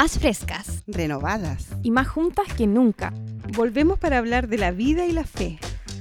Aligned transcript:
más 0.00 0.16
frescas, 0.16 0.84
renovadas 0.86 1.66
y 1.82 1.90
más 1.90 2.06
juntas 2.06 2.46
que 2.56 2.68
nunca. 2.68 3.12
Volvemos 3.56 3.98
para 3.98 4.18
hablar 4.18 4.46
de 4.46 4.56
la 4.56 4.70
vida 4.70 5.06
y 5.06 5.10
la 5.10 5.24
fe, 5.24 5.58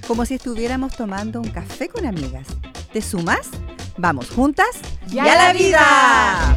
como 0.07 0.23
si 0.23 0.35
estuviéramos 0.35 0.95
tomando 0.95 1.41
un 1.41 1.49
café 1.49 1.89
con 1.89 2.05
amigas. 2.05 2.45
¿Te 2.93 3.01
sumas? 3.01 3.49
Vamos 3.97 4.29
juntas 4.29 4.67
y 5.11 5.17
a 5.17 5.25
la 5.25 5.51
vida. 5.51 6.55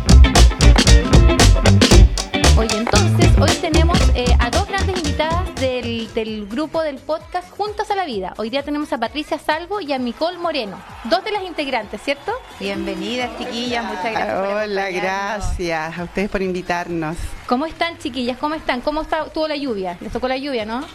Oye, 2.59 2.77
entonces, 2.77 3.31
hoy 3.41 3.53
tenemos 3.63 3.99
eh, 4.15 4.37
a 4.39 4.51
dos 4.51 4.69
grandes 4.81 4.99
invitadas 4.99 5.55
del, 5.57 6.13
del, 6.15 6.47
grupo 6.47 6.83
del 6.83 6.97
podcast 6.97 7.51
Juntas 7.51 7.91
a 7.91 7.95
la 7.95 8.05
Vida. 8.07 8.33
Hoy 8.39 8.51
día 8.51 8.63
tenemos 8.63 8.93
a 8.93 8.99
Patricia 8.99 9.39
Salvo 9.39 9.81
y 9.81 9.93
a 9.93 9.99
Nicole 9.99 10.39
Moreno, 10.39 10.81
dos 11.05 11.23
de 11.25 11.33
las 11.33 11.43
integrantes, 11.43 12.01
¿cierto? 12.03 12.33
Bienvenidas, 12.59 13.31
chiquillas, 13.39 13.85
muchas 13.85 14.13
gracias. 14.13 14.65
Hola, 14.65 14.91
gracias 14.91 15.99
a 15.99 16.05
ustedes 16.05 16.31
por 16.31 16.43
invitarnos. 16.43 17.17
¿Cómo 17.51 17.67
están, 17.67 17.99
chiquillas? 17.99 18.39
¿Cómo 18.39 18.55
están? 18.55 18.81
¿Cómo 18.81 19.03
está, 19.03 19.25
estuvo 19.27 19.49
la 19.49 19.57
lluvia? 19.57 19.99
¿Les 20.01 20.13
tocó 20.13 20.29
la 20.29 20.37
lluvia, 20.37 20.65
no? 20.65 20.83
No, 20.83 20.87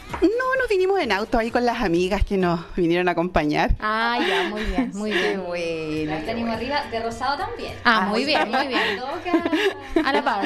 nos 0.58 0.70
vinimos 0.70 0.98
en 1.02 1.12
auto 1.12 1.38
ahí 1.38 1.52
con 1.52 1.66
las 1.66 1.82
amigas 1.82 2.24
que 2.24 2.38
nos 2.38 2.62
vinieron 2.78 3.10
a 3.10 3.12
acompañar. 3.12 3.76
Ah, 3.82 4.18
ya, 4.26 4.48
muy 4.48 4.64
bien, 4.64 4.90
muy 4.94 5.12
bien. 5.12 5.32
Qué 5.34 5.38
bueno. 5.38 6.18
Tenemos 6.26 6.56
arriba 6.56 6.86
de 6.90 7.02
rosado 7.02 7.38
también. 7.40 7.74
Ah, 7.84 8.06
muy 8.10 8.24
bien, 8.24 8.50
muy 8.50 8.68
bien. 8.68 8.80
A 10.06 10.14
la 10.14 10.24
par. 10.24 10.46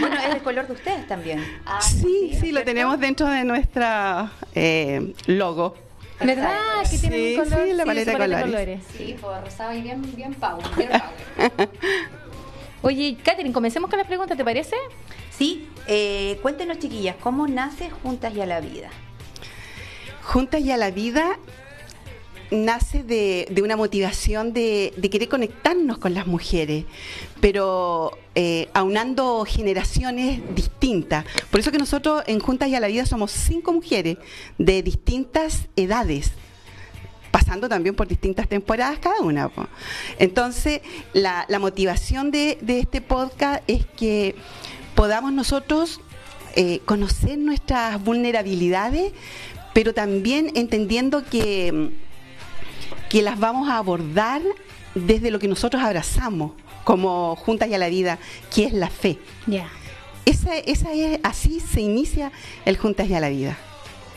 Bueno, 0.00 0.16
es 0.20 0.34
el 0.34 0.42
color 0.42 0.66
de 0.66 0.74
ustedes 0.74 1.06
también. 1.06 1.42
Ah, 1.64 1.80
sí, 1.80 2.36
sí, 2.38 2.52
lo 2.52 2.62
tenemos 2.62 3.00
dentro 3.00 3.26
de 3.26 3.42
nuestra 3.44 4.30
eh, 4.54 5.14
logo. 5.28 5.76
¿Verdad? 6.20 6.58
Que 6.90 6.98
tienen 6.98 7.20
Sí, 7.20 7.36
un 7.38 7.44
color. 7.48 7.66
sí, 7.66 7.72
la 7.72 7.84
paleta 7.86 8.10
de 8.10 8.18
paleta 8.18 8.42
colores. 8.42 8.80
Sí, 8.98 9.16
pues 9.18 9.40
rosado 9.42 9.72
y 9.72 9.80
bien, 9.80 10.02
bien 10.14 10.34
power. 10.34 10.62
Bien 10.76 10.90
power. 11.38 11.68
Oye, 12.86 13.16
Katherine, 13.20 13.52
comencemos 13.52 13.90
con 13.90 13.98
las 13.98 14.06
preguntas, 14.06 14.36
¿te 14.36 14.44
parece? 14.44 14.76
Sí, 15.36 15.68
eh, 15.88 16.38
cuéntenos, 16.40 16.78
chiquillas, 16.78 17.16
¿cómo 17.16 17.48
nace 17.48 17.90
Juntas 17.90 18.32
y 18.32 18.40
a 18.40 18.46
la 18.46 18.60
Vida? 18.60 18.90
Juntas 20.22 20.60
y 20.60 20.70
a 20.70 20.76
la 20.76 20.92
vida 20.92 21.36
nace 22.52 23.02
de, 23.02 23.48
de 23.50 23.62
una 23.62 23.76
motivación 23.76 24.52
de, 24.52 24.94
de 24.96 25.10
querer 25.10 25.28
conectarnos 25.28 25.98
con 25.98 26.14
las 26.14 26.28
mujeres, 26.28 26.84
pero 27.40 28.16
eh, 28.36 28.68
aunando 28.72 29.44
generaciones 29.44 30.38
distintas. 30.54 31.24
Por 31.50 31.58
eso 31.58 31.72
que 31.72 31.78
nosotros 31.78 32.22
en 32.28 32.38
Juntas 32.38 32.68
y 32.68 32.76
a 32.76 32.80
la 32.80 32.86
Vida 32.86 33.04
somos 33.04 33.32
cinco 33.32 33.72
mujeres 33.72 34.16
de 34.58 34.84
distintas 34.84 35.66
edades 35.74 36.30
pasando 37.46 37.68
también 37.68 37.94
por 37.94 38.08
distintas 38.08 38.48
temporadas 38.48 38.98
cada 38.98 39.20
una. 39.20 39.48
po. 39.48 39.68
Entonces, 40.18 40.80
la, 41.12 41.46
la 41.48 41.60
motivación 41.60 42.32
de, 42.32 42.58
de 42.60 42.80
este 42.80 43.00
podcast 43.00 43.62
es 43.68 43.86
que 43.96 44.34
podamos 44.96 45.32
nosotros 45.32 46.00
eh, 46.56 46.80
conocer 46.84 47.38
nuestras 47.38 48.02
vulnerabilidades, 48.02 49.12
pero 49.72 49.94
también 49.94 50.50
entendiendo 50.56 51.24
que, 51.24 51.90
que 53.08 53.22
las 53.22 53.38
vamos 53.38 53.68
a 53.68 53.76
abordar 53.76 54.42
desde 54.96 55.30
lo 55.30 55.38
que 55.38 55.46
nosotros 55.46 55.80
abrazamos 55.80 56.50
como 56.82 57.36
Juntas 57.36 57.68
y 57.68 57.74
a 57.74 57.78
la 57.78 57.88
Vida, 57.88 58.18
que 58.52 58.64
es 58.64 58.72
la 58.72 58.90
fe. 58.90 59.18
Ya. 59.46 59.68
Esa, 60.24 60.56
esa 60.56 60.92
es, 60.92 61.20
así 61.22 61.60
se 61.60 61.80
inicia 61.80 62.32
el 62.64 62.76
Juntas 62.76 63.08
y 63.08 63.14
a 63.14 63.20
la 63.20 63.28
Vida. 63.28 63.56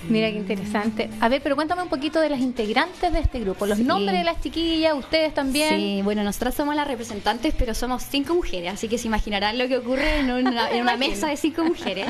Mira 0.08 0.30
qué 0.32 0.38
interesante. 0.38 1.10
A 1.20 1.28
ver, 1.30 1.42
pero 1.42 1.56
cuéntame 1.56 1.82
un 1.84 1.90
poquito 1.90 2.20
de 2.22 2.30
las 2.30 2.40
integrantes 2.40 3.12
de 3.12 3.20
este 3.20 3.40
grupo, 3.40 3.66
los 3.66 3.78
Sí. 3.78 3.84
nombres 3.84 4.18
de 4.18 4.24
las 4.24 4.42
chiquillas, 4.42 4.94
ustedes 4.96 5.34
también. 5.34 5.76
Sí, 5.78 6.02
bueno, 6.04 6.24
nosotras 6.24 6.56
somos 6.56 6.76
las 6.76 6.88
representantes, 6.88 7.54
pero 7.58 7.74
somos 7.74 8.04
cinco 8.04 8.34
mujeres, 8.34 8.74
así 8.74 8.88
que 8.88 8.98
se 8.98 9.08
imaginarán 9.08 9.58
lo 9.58 9.68
que 9.68 9.78
ocurre 9.78 10.20
en 10.20 10.32
una, 10.32 10.70
en 10.72 10.82
una 10.82 10.96
mesa 10.98 11.28
de 11.28 11.38
cinco 11.38 11.64
mujeres. 11.64 12.08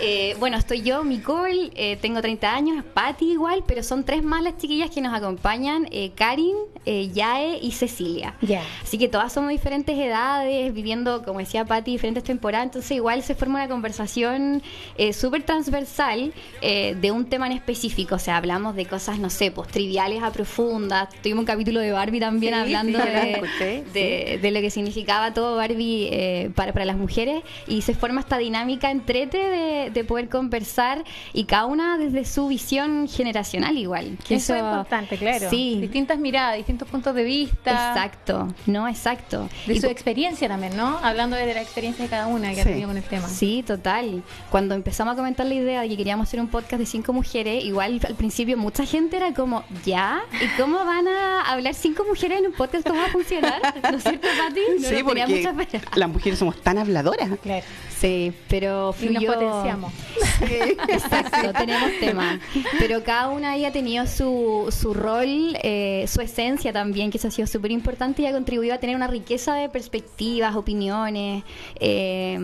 Eh, 0.00 0.36
bueno, 0.38 0.56
estoy 0.56 0.82
yo, 0.82 1.02
Nicole, 1.04 1.70
eh, 1.74 1.96
tengo 2.00 2.20
30 2.20 2.54
años, 2.54 2.84
Patti 2.94 3.32
igual, 3.32 3.64
pero 3.66 3.82
son 3.82 4.04
tres 4.04 4.22
más 4.22 4.42
las 4.42 4.56
chiquillas 4.58 4.90
que 4.90 5.00
nos 5.00 5.14
acompañan, 5.14 5.88
eh, 5.90 6.12
Karin, 6.14 6.54
eh, 6.86 7.08
Yae 7.12 7.58
y 7.62 7.72
Cecilia. 7.72 8.34
Ya. 8.42 8.62
Así 8.82 8.98
que 8.98 9.08
todas 9.08 9.32
somos 9.32 9.50
diferentes 9.50 9.96
edades, 9.98 10.72
viviendo, 10.74 11.22
como 11.24 11.38
decía 11.40 11.64
Patti, 11.64 11.92
diferentes 11.92 12.24
temporadas, 12.24 12.66
entonces 12.66 12.92
igual 12.92 13.22
se 13.22 13.34
forma 13.34 13.58
una 13.60 13.68
conversación 13.68 14.62
eh, 14.98 15.12
súper 15.12 15.42
transversal 15.44 16.32
eh, 16.60 16.96
de 17.00 17.10
un 17.10 17.23
tema 17.26 17.46
en 17.46 17.52
específico, 17.52 18.14
o 18.16 18.18
sea, 18.18 18.36
hablamos 18.36 18.74
de 18.76 18.86
cosas, 18.86 19.18
no 19.18 19.30
sé, 19.30 19.50
pues 19.50 19.68
triviales 19.68 20.22
a 20.22 20.30
profundas, 20.32 21.08
tuvimos 21.22 21.40
un 21.40 21.46
capítulo 21.46 21.80
de 21.80 21.92
Barbie 21.92 22.20
también 22.20 22.54
Sí, 22.54 22.60
hablando 22.60 22.98
sí, 23.00 23.08
de, 23.08 23.30
escuché, 23.32 23.84
de- 23.92 24.38
de 24.42 24.50
lo 24.50 24.60
que 24.60 24.70
significaba 24.70 25.32
todo 25.34 25.56
Barbie 25.56 26.08
eh, 26.12 26.50
para, 26.54 26.72
para 26.72 26.84
las 26.84 26.96
mujeres 26.96 27.42
y 27.66 27.82
se 27.82 27.94
forma 27.94 28.20
esta 28.20 28.38
dinámica 28.38 28.90
entrete 28.90 29.38
de, 29.38 29.90
de 29.90 30.04
poder 30.04 30.28
conversar 30.28 31.04
y 31.32 31.44
cada 31.44 31.66
una 31.66 31.96
desde 31.98 32.24
su 32.24 32.48
visión 32.48 33.08
generacional 33.08 33.76
igual. 33.78 34.16
que 34.26 34.36
Eso, 34.36 34.54
es 34.54 34.60
importante, 34.62 35.16
claro. 35.16 35.48
Sí. 35.50 35.78
Distintas 35.80 36.18
miradas, 36.18 36.56
distintos 36.56 36.88
puntos 36.88 37.14
de 37.14 37.24
vista. 37.24 37.70
Exacto, 37.70 38.48
no, 38.66 38.86
exacto. 38.88 39.48
De 39.66 39.74
Y 39.74 39.80
su 39.80 39.86
experiencia 39.86 40.48
también, 40.48 40.76
¿no? 40.76 40.98
Hablando 41.02 41.36
de 41.36 41.52
la 41.54 41.62
experiencia 41.62 42.04
de 42.04 42.10
cada 42.10 42.26
una 42.26 42.52
que 42.54 42.60
ha 42.60 42.64
tenido 42.64 42.88
con 42.88 42.96
el 42.96 43.02
tema. 43.04 43.28
Sí, 43.28 43.64
total. 43.66 44.22
Cuando 44.50 44.74
empezamos 44.74 45.14
a 45.14 45.16
comentar 45.16 45.46
la 45.46 45.54
idea 45.54 45.80
de 45.82 45.88
que 45.88 45.96
queríamos 45.96 46.28
hacer 46.28 46.40
un 46.40 46.48
podcast 46.48 46.80
de 46.80 46.86
cinco 46.86 47.12
mujeres, 47.14 47.64
igual 47.64 48.00
al 48.06 48.14
principio 48.14 48.56
mucha 48.58 48.84
gente 48.84 49.16
era 49.16 49.32
como, 49.32 49.64
¿ya? 49.84 50.22
¿Y 50.42 50.60
cómo 50.60 50.84
van 50.84 51.08
a 51.08 51.40
hablar 51.42 51.74
cinco 51.74 52.04
mujeres 52.04 52.40
en 52.40 52.46
un 52.46 52.52
podcast? 52.52 52.86
¿Cómo 52.86 53.00
va 53.00 53.06
a 53.06 53.10
funcionar? 53.10 53.60
¿No 53.90 53.96
es 53.96 54.02
cierto, 54.02 54.28
Pati? 54.38 54.60
No 54.80 54.88
sí, 54.88 55.02
porque 55.02 55.26
mucha 55.26 55.54
fe. 55.54 55.80
las 55.96 56.08
mujeres 56.08 56.38
somos 56.38 56.60
tan 56.62 56.78
habladoras. 56.78 57.30
Claro. 57.42 57.64
Sí, 57.98 58.32
pero 58.48 58.94
Y 59.00 59.06
nos 59.06 59.24
fluyó... 59.24 59.32
potenciamos. 59.32 59.92
Exacto, 60.88 61.52
tenemos 61.56 61.90
tema. 62.00 62.38
Pero 62.78 63.02
cada 63.02 63.28
una 63.28 63.52
ahí 63.52 63.64
ha 63.64 63.72
tenido 63.72 64.06
su, 64.06 64.66
su 64.78 64.92
rol, 64.92 65.56
eh, 65.62 66.04
su 66.08 66.20
esencia 66.20 66.72
también, 66.72 67.10
que 67.10 67.18
eso 67.18 67.28
ha 67.28 67.30
sido 67.30 67.46
súper 67.46 67.70
importante 67.70 68.22
y 68.22 68.26
ha 68.26 68.32
contribuido 68.32 68.74
a 68.74 68.78
tener 68.78 68.96
una 68.96 69.06
riqueza 69.06 69.54
de 69.54 69.68
perspectivas, 69.68 70.54
opiniones, 70.56 71.44
eh, 71.80 72.34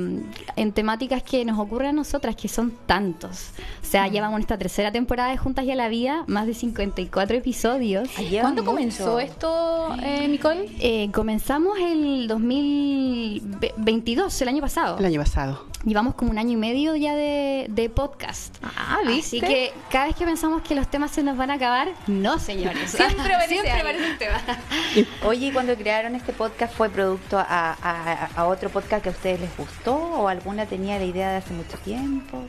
en 0.56 0.72
temáticas 0.72 1.22
que 1.22 1.44
nos 1.44 1.58
ocurren 1.58 1.88
a 1.90 1.92
nosotras, 1.92 2.36
que 2.36 2.48
son 2.48 2.72
tantos. 2.86 3.50
O 3.82 3.86
sea, 3.86 4.06
Mm. 4.08 4.12
llevamos 4.12 4.40
esta 4.40 4.56
tercera 4.60 4.92
temporada 4.92 5.30
de 5.30 5.38
Juntas 5.38 5.64
y 5.64 5.70
a 5.70 5.74
la 5.74 5.88
Vida, 5.88 6.24
más 6.26 6.46
de 6.46 6.52
54 6.52 7.34
episodios. 7.38 8.10
¿Cuándo 8.42 8.60
mucho. 8.62 8.70
comenzó 8.70 9.18
esto, 9.18 9.96
eh, 10.02 10.28
Nicole? 10.28 10.68
Eh, 10.80 11.08
comenzamos 11.14 11.78
el 11.80 12.28
2022, 12.28 14.42
el 14.42 14.48
año 14.48 14.60
pasado. 14.60 14.98
El 14.98 15.06
año 15.06 15.18
pasado. 15.20 15.64
Llevamos 15.84 16.14
como 16.14 16.30
un 16.30 16.36
año 16.36 16.50
y 16.52 16.56
medio 16.56 16.94
ya 16.94 17.16
de, 17.16 17.68
de 17.70 17.88
podcast. 17.88 18.54
Ah, 18.76 18.98
Así 19.18 19.40
que 19.40 19.72
cada 19.90 20.04
vez 20.08 20.14
que 20.14 20.26
pensamos 20.26 20.60
que 20.60 20.74
los 20.74 20.88
temas 20.88 21.10
se 21.10 21.22
nos 21.22 21.38
van 21.38 21.50
a 21.50 21.54
acabar, 21.54 21.88
no, 22.06 22.38
señores. 22.38 22.90
Siempre 22.96 23.32
aparece 23.32 23.54
Siempre 23.54 23.70
algo. 23.70 23.88
aparece 23.88 24.12
un 24.12 24.18
tema. 24.18 24.42
Oye, 25.26 25.46
¿y 25.46 25.52
cuando 25.52 25.74
crearon 25.76 26.14
este 26.16 26.34
podcast 26.34 26.74
fue 26.74 26.90
producto 26.90 27.38
a, 27.38 27.46
a- 27.82 28.28
a 28.36 28.46
otro 28.46 28.68
podcast 28.68 29.02
que 29.02 29.08
a 29.08 29.12
ustedes 29.12 29.40
les 29.40 29.56
gustó 29.56 29.94
o 29.96 30.28
alguna 30.28 30.66
tenía 30.66 30.98
la 30.98 31.06
idea 31.06 31.30
de 31.30 31.36
hace 31.38 31.54
mucho 31.54 31.78
tiempo? 31.78 32.42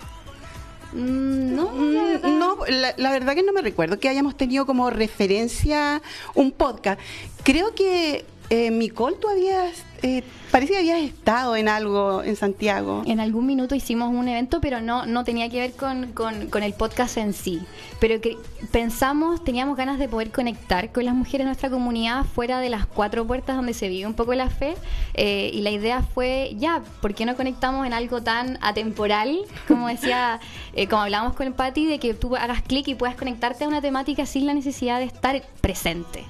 Mm, 0.94 1.56
no, 1.56 1.66
la 1.66 1.72
Mm, 1.74 1.94
verdad. 2.08 2.30
No, 2.30 2.58
la, 2.68 2.94
la 2.98 3.12
verdad 3.12 3.36
que 3.36 3.44
no 3.44 3.54
me 3.54 3.62
recuerdo 3.62 4.00
que 4.00 4.10
hayamos 4.10 4.36
tenido 4.36 4.66
como 4.66 4.90
referencia 4.90 6.02
un 6.36 6.52
podcast. 6.52 7.00
Creo 7.44 7.74
que, 7.74 8.26
eh, 8.52 8.70
Nicole, 8.70 9.16
tú 9.16 9.30
habías, 9.30 9.84
eh, 10.04 10.24
parece 10.52 10.74
que 10.74 10.80
habías 10.80 11.00
estado 11.00 11.56
en 11.56 11.70
algo 11.70 12.22
en 12.22 12.36
Santiago. 12.36 13.02
En 13.06 13.22
algún 13.22 13.46
minuto 13.46 13.76
hicimos 13.76 14.10
un 14.14 14.28
evento, 14.28 14.60
pero 14.60 14.82
no, 14.82 15.06
no 15.06 15.24
tenía 15.24 15.50
que 15.50 15.60
ver 15.62 15.72
con, 15.72 16.12
con- 16.12 16.62
el 16.64 16.74
podcast 16.74 17.16
en 17.16 17.32
sí. 17.34 17.62
Pero 18.02 18.20
que 18.20 18.36
pensamos, 18.74 19.42
teníamos 19.42 19.78
ganas 19.78 20.00
de 20.00 20.10
poder 20.10 20.32
conectar 20.32 20.92
con 20.92 21.06
las 21.06 21.16
mujeres 21.16 21.40
de 21.40 21.46
nuestra 21.46 21.70
comunidad 21.70 22.26
fuera 22.26 22.60
de 22.60 22.70
las 22.70 22.86
cuatro 22.86 23.26
puertas 23.26 23.56
donde 23.56 23.74
se 23.74 23.88
vive 23.88 24.06
un 24.06 24.16
poco 24.16 24.34
la 24.34 24.50
fe. 24.50 24.76
Eh, 25.14 25.50
y 25.54 25.62
la 25.62 25.72
idea 25.72 26.02
fue, 26.02 26.54
ya, 26.58 26.82
¿por 27.02 27.14
qué 27.16 27.26
no 27.26 27.38
conectamos 27.38 27.88
en 27.88 27.94
algo 27.94 28.22
tan 28.22 28.58
atemporal? 28.62 29.40
Como 29.66 29.88
decía, 29.88 30.42
eh, 30.76 30.88
como 30.88 31.04
hablábamos 31.04 31.36
con 31.38 31.48
el 31.48 31.54
Pati, 31.54 31.86
de 31.86 32.00
que 32.00 32.14
tú 32.14 32.36
hagas 32.36 32.62
clic 32.64 32.86
y 32.90 32.96
puedas 32.96 33.16
conectarte 33.16 33.64
a 33.64 33.70
una 33.70 33.80
temática 33.82 34.26
sin 34.26 34.46
la 34.46 34.54
necesidad 34.54 35.00
de 35.00 35.06
estar 35.06 35.42
presente. 35.62 36.26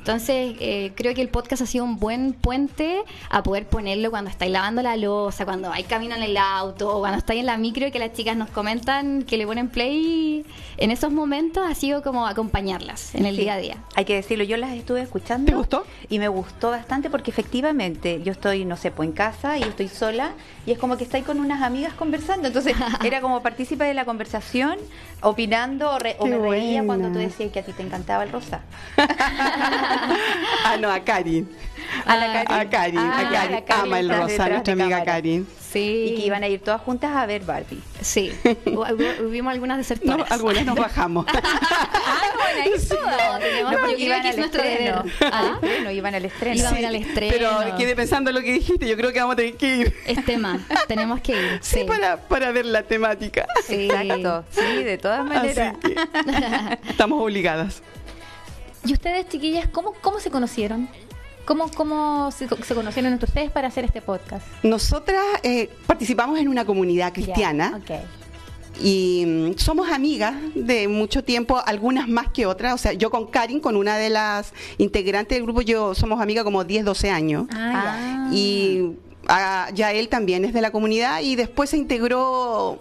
Entonces, 0.00 0.56
eh, 0.60 0.92
creo 0.96 1.14
que 1.14 1.20
el 1.20 1.28
podcast 1.28 1.60
ha 1.62 1.66
sido 1.66 1.84
un 1.84 1.98
buen 1.98 2.32
puente 2.32 3.02
a 3.28 3.42
poder 3.42 3.66
ponerlo 3.66 4.10
cuando 4.10 4.30
estáis 4.30 4.50
lavando 4.50 4.80
la 4.82 4.96
losa, 4.96 5.44
cuando 5.44 5.68
vais 5.68 5.86
camino 5.86 6.14
en 6.16 6.22
el 6.22 6.36
auto, 6.38 6.88
o 6.96 7.00
cuando 7.00 7.18
estáis 7.18 7.40
en 7.40 7.46
la 7.46 7.58
micro 7.58 7.86
y 7.86 7.90
que 7.92 7.98
las 7.98 8.14
chicas 8.14 8.34
nos 8.36 8.48
comentan 8.50 9.22
que 9.24 9.36
le 9.36 9.46
ponen 9.46 9.68
play. 9.68 10.44
En 10.78 10.90
esos 10.90 11.12
momentos 11.12 11.64
ha 11.70 11.74
sido 11.74 12.02
como 12.02 12.26
acompañarlas 12.26 13.14
en 13.14 13.26
el 13.26 13.36
Sí, 13.36 13.42
día 13.42 13.54
a 13.54 13.58
día. 13.58 13.76
Hay 13.94 14.06
que 14.06 14.14
decirlo, 14.14 14.42
yo 14.44 14.56
las 14.56 14.72
estuve 14.72 15.02
escuchando. 15.02 15.50
¿Te 15.52 15.54
gustó? 15.56 15.84
Y 16.08 16.18
me 16.18 16.28
gustó 16.28 16.70
bastante 16.70 17.10
porque 17.10 17.30
efectivamente 17.30 18.22
yo 18.24 18.32
estoy, 18.32 18.64
no 18.64 18.78
sé, 18.78 18.90
pues 18.90 19.06
en 19.08 19.12
casa 19.14 19.58
y 19.58 19.60
yo 19.60 19.66
estoy 19.68 19.88
sola 19.88 20.32
y 20.66 20.72
es 20.72 20.78
como 20.78 20.96
que 20.96 21.04
estoy 21.04 21.20
con 21.22 21.38
unas 21.40 21.60
amigas 21.60 21.92
conversando. 21.92 22.48
Entonces 22.48 22.74
era 23.04 23.20
como 23.20 23.42
partícipe 23.42 23.84
de 23.84 23.92
la 23.92 24.06
conversación, 24.06 24.78
opinando 25.20 25.90
o, 25.90 25.98
re- 25.98 26.16
o 26.18 26.26
me 26.26 26.38
reía 26.38 26.82
buena. 26.82 26.86
cuando 26.86 27.08
tú 27.12 27.18
decías 27.18 27.52
que 27.52 27.58
a 27.60 27.62
ti 27.62 27.72
te 27.72 27.82
encantaba 27.82 28.24
el 28.24 28.32
rosa. 28.32 28.62
ah, 30.64 30.76
no, 30.80 30.90
a 30.90 31.00
Karin. 31.00 31.48
A 32.06 32.16
la 32.16 32.44
Karin. 32.44 32.48
A 32.60 32.70
Karin, 32.70 32.98
Ah, 32.98 33.18
a 33.18 33.30
Karin. 33.30 33.52
la 33.52 33.64
Karin 33.64 33.82
Ama 33.84 33.98
el 34.00 34.08
rosa, 34.08 34.48
nuestra 34.48 34.72
amiga 34.74 34.88
cámara. 34.90 35.04
Karin. 35.04 35.46
Sí. 35.72 36.06
Y 36.10 36.16
que 36.16 36.26
iban 36.26 36.42
a 36.42 36.48
ir 36.48 36.60
todas 36.60 36.80
juntas 36.80 37.14
a 37.14 37.26
ver 37.26 37.42
Barbie. 37.44 37.80
Sí. 38.00 38.32
Hu- 38.44 38.84
hu- 38.84 39.20
Hubimos 39.28 39.52
algunas 39.52 39.76
No, 39.76 39.78
desertoras. 39.78 40.30
algunas 40.30 40.64
nos 40.66 40.76
bajamos. 40.76 41.26
Ah, 42.12 42.22
bueno, 42.34 42.62
ahí 42.64 42.70
No, 42.72 43.38
tenemos- 43.38 43.72
No, 43.72 43.78
porque 43.78 43.94
creo 43.94 44.06
iban 44.06 44.22
que 44.22 44.28
al 44.28 44.38
estreno. 44.40 45.04
¿Ah? 45.32 45.58
estreno, 45.62 45.90
iban 45.92 46.14
al 46.16 46.24
estreno. 46.24 46.56
Iban 46.60 46.74
a 46.74 46.80
ir 46.80 46.86
al 46.86 46.94
estreno. 46.96 47.32
Pero 47.62 47.76
quedé 47.76 47.94
pensando 47.96 48.32
lo 48.32 48.40
que 48.40 48.52
dijiste, 48.52 48.88
yo 48.88 48.96
creo 48.96 49.12
que 49.12 49.20
vamos 49.20 49.34
a 49.34 49.36
tener 49.36 49.54
que 49.56 49.76
ir. 49.76 49.96
Es 50.06 50.24
tema, 50.24 50.58
tenemos 50.88 51.20
que 51.20 51.32
ir. 51.32 51.58
Sí, 51.62 51.84
Para, 51.86 52.16
para 52.16 52.50
ver 52.50 52.66
la 52.66 52.82
temática. 52.82 53.46
Sí. 53.66 53.88
Exacto, 53.90 54.44
sí, 54.50 54.82
de 54.82 54.98
todas 54.98 55.24
maneras. 55.24 55.74
Así 55.82 55.94
que 55.94 56.90
estamos 56.90 57.22
obligadas. 57.22 57.82
¿Y 58.84 58.92
ustedes, 58.92 59.28
chiquillas, 59.28 59.68
cómo, 59.68 59.92
cómo 60.00 60.20
se 60.20 60.30
conocieron? 60.30 60.88
¿Cómo, 61.44 61.70
cómo 61.74 62.30
se, 62.30 62.48
se 62.48 62.74
conocieron 62.74 63.12
entre 63.12 63.26
ustedes 63.26 63.50
para 63.50 63.68
hacer 63.68 63.84
este 63.84 64.00
podcast? 64.00 64.46
Nosotras 64.62 65.22
eh, 65.42 65.68
participamos 65.86 66.38
en 66.38 66.48
una 66.48 66.64
comunidad 66.64 67.12
cristiana 67.12 67.80
Ya, 67.88 67.96
ok. 67.96 68.00
y 68.82 69.24
mm, 69.26 69.58
somos 69.58 69.90
amigas 69.90 70.34
de 70.54 70.86
mucho 70.86 71.24
tiempo, 71.24 71.60
algunas 71.66 72.08
más 72.08 72.28
que 72.28 72.46
otras. 72.46 72.74
O 72.74 72.78
sea, 72.78 72.92
yo 72.92 73.10
con 73.10 73.26
Karin, 73.26 73.58
con 73.60 73.74
una 73.76 73.96
de 73.96 74.10
las 74.10 74.52
integrantes 74.78 75.36
del 75.36 75.42
grupo, 75.42 75.60
yo 75.62 75.94
somos 75.94 76.20
amigas 76.20 76.44
como 76.44 76.62
10, 76.64 76.84
12 76.84 77.10
años. 77.10 77.46
Ah, 77.52 78.28
Y 78.32 78.92
ah, 79.28 79.68
ya 79.74 79.92
él 79.92 80.08
también 80.08 80.44
es 80.44 80.52
de 80.52 80.60
la 80.60 80.70
comunidad 80.70 81.20
y 81.22 81.34
después 81.36 81.70
se 81.70 81.76
integró, 81.78 82.78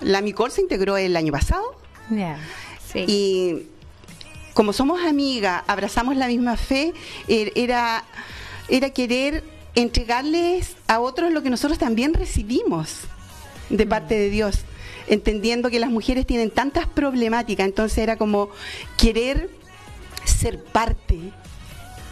la 0.00 0.22
Micol 0.22 0.50
se 0.50 0.62
integró 0.62 0.96
el 0.96 1.14
año 1.16 1.32
pasado. 1.32 1.76
Ya. 2.10 2.38
Sí. 2.92 3.04
Y 3.06 3.66
como 4.56 4.72
somos 4.72 5.04
amigas, 5.04 5.62
abrazamos 5.66 6.16
la 6.16 6.28
misma 6.28 6.56
fe, 6.56 6.94
er- 7.28 7.52
era, 7.54 8.04
era 8.70 8.88
querer 8.88 9.44
entregarles 9.74 10.76
a 10.88 10.98
otros 11.00 11.30
lo 11.30 11.42
que 11.42 11.50
nosotros 11.50 11.78
también 11.78 12.14
recibimos 12.14 13.00
de 13.68 13.84
parte 13.86 14.14
de 14.16 14.30
Dios, 14.30 14.60
entendiendo 15.08 15.68
que 15.68 15.78
las 15.78 15.90
mujeres 15.90 16.26
tienen 16.26 16.50
tantas 16.50 16.86
problemáticas, 16.86 17.66
entonces 17.66 17.98
era 17.98 18.16
como 18.16 18.48
querer 18.96 19.50
ser 20.24 20.64
parte 20.64 21.18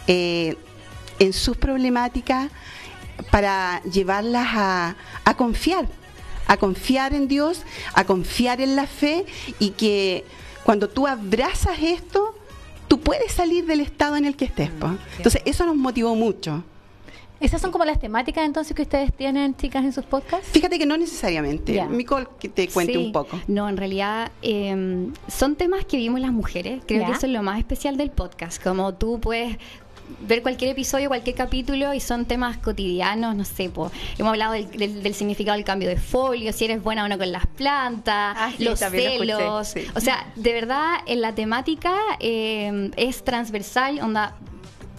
eh, 0.05 0.55
en 1.17 1.33
sus 1.33 1.57
problemáticas 1.57 2.51
para 3.31 3.81
llevarlas 3.91 4.49
a, 4.53 4.95
a 5.23 5.35
confiar, 5.35 5.87
a 6.45 6.57
confiar 6.57 7.15
en 7.15 7.27
Dios, 7.27 7.63
a 7.95 8.03
confiar 8.03 8.61
en 8.61 8.75
la 8.75 8.85
fe 8.85 9.25
y 9.57 9.71
que 9.71 10.25
cuando 10.65 10.89
tú 10.89 11.07
abrazas 11.07 11.77
esto, 11.81 12.35
tú 12.89 12.99
puedes 12.99 13.31
salir 13.31 13.65
del 13.65 13.79
estado 13.79 14.17
en 14.17 14.25
el 14.25 14.35
que 14.35 14.45
estés. 14.45 14.69
po. 14.71 14.89
Entonces 15.17 15.41
eso 15.45 15.65
nos 15.65 15.75
motivó 15.77 16.15
mucho. 16.15 16.63
¿Esas 17.39 17.61
son 17.61 17.71
como 17.71 17.83
las 17.83 17.99
temáticas 17.99 18.45
entonces 18.45 18.73
que 18.75 18.81
ustedes 18.83 19.13
tienen, 19.13 19.55
chicas, 19.57 19.83
en 19.83 19.91
sus 19.91 20.05
podcasts? 20.05 20.47
Fíjate 20.51 20.79
que 20.79 20.85
no 20.85 20.97
necesariamente. 20.97 21.73
Ya. 21.73 21.85
Nicole, 21.85 22.27
que 22.39 22.47
te 22.49 22.67
cuente 22.69 22.93
Sí. 22.93 22.97
un 22.97 23.11
poco. 23.11 23.39
No, 23.47 23.67
en 23.69 23.75
realidad 23.77 24.31
eh, 24.41 25.09
son 25.27 25.55
temas 25.55 25.85
que 25.85 25.97
vivimos 25.97 26.21
las 26.21 26.31
mujeres. 26.31 26.81
Creo 26.87 27.05
que 27.05 27.11
eso 27.11 27.25
es 27.27 27.31
lo 27.33 27.43
más 27.43 27.59
especial 27.59 27.97
del 27.97 28.09
podcast. 28.09 28.63
Como 28.63 28.93
tú 28.95 29.19
puedes 29.19 29.57
ver 30.21 30.41
cualquier 30.41 30.71
episodio, 30.71 31.07
cualquier 31.09 31.35
capítulo 31.35 31.93
y 31.93 31.99
son 31.99 32.25
temas 32.25 32.57
cotidianos, 32.57 33.35
no 33.35 33.43
sé, 33.45 33.69
po. 33.69 33.91
hemos 34.17 34.29
hablado 34.31 34.53
del, 34.53 34.69
del- 34.71 35.03
del 35.03 35.13
significado 35.13 35.55
del 35.55 35.65
cambio 35.65 35.89
de 35.89 35.97
folio, 35.97 36.51
si 36.53 36.65
eres 36.65 36.81
buena 36.83 37.05
o 37.05 37.07
no 37.07 37.17
con 37.17 37.31
las 37.31 37.45
plantas, 37.47 38.35
Ah, 38.39 38.51
sí, 38.57 38.63
los 38.63 38.79
lo 38.81 38.89
celos, 38.89 39.67
escuché, 39.67 39.85
sí. 39.87 39.91
o 39.95 39.99
sea, 39.99 40.25
de 40.35 40.53
verdad 40.53 40.93
en 41.05 41.21
la 41.21 41.33
temática 41.35 41.95
eh, 42.19 42.91
es 42.97 43.23
transversal, 43.23 43.99
onda 43.99 44.35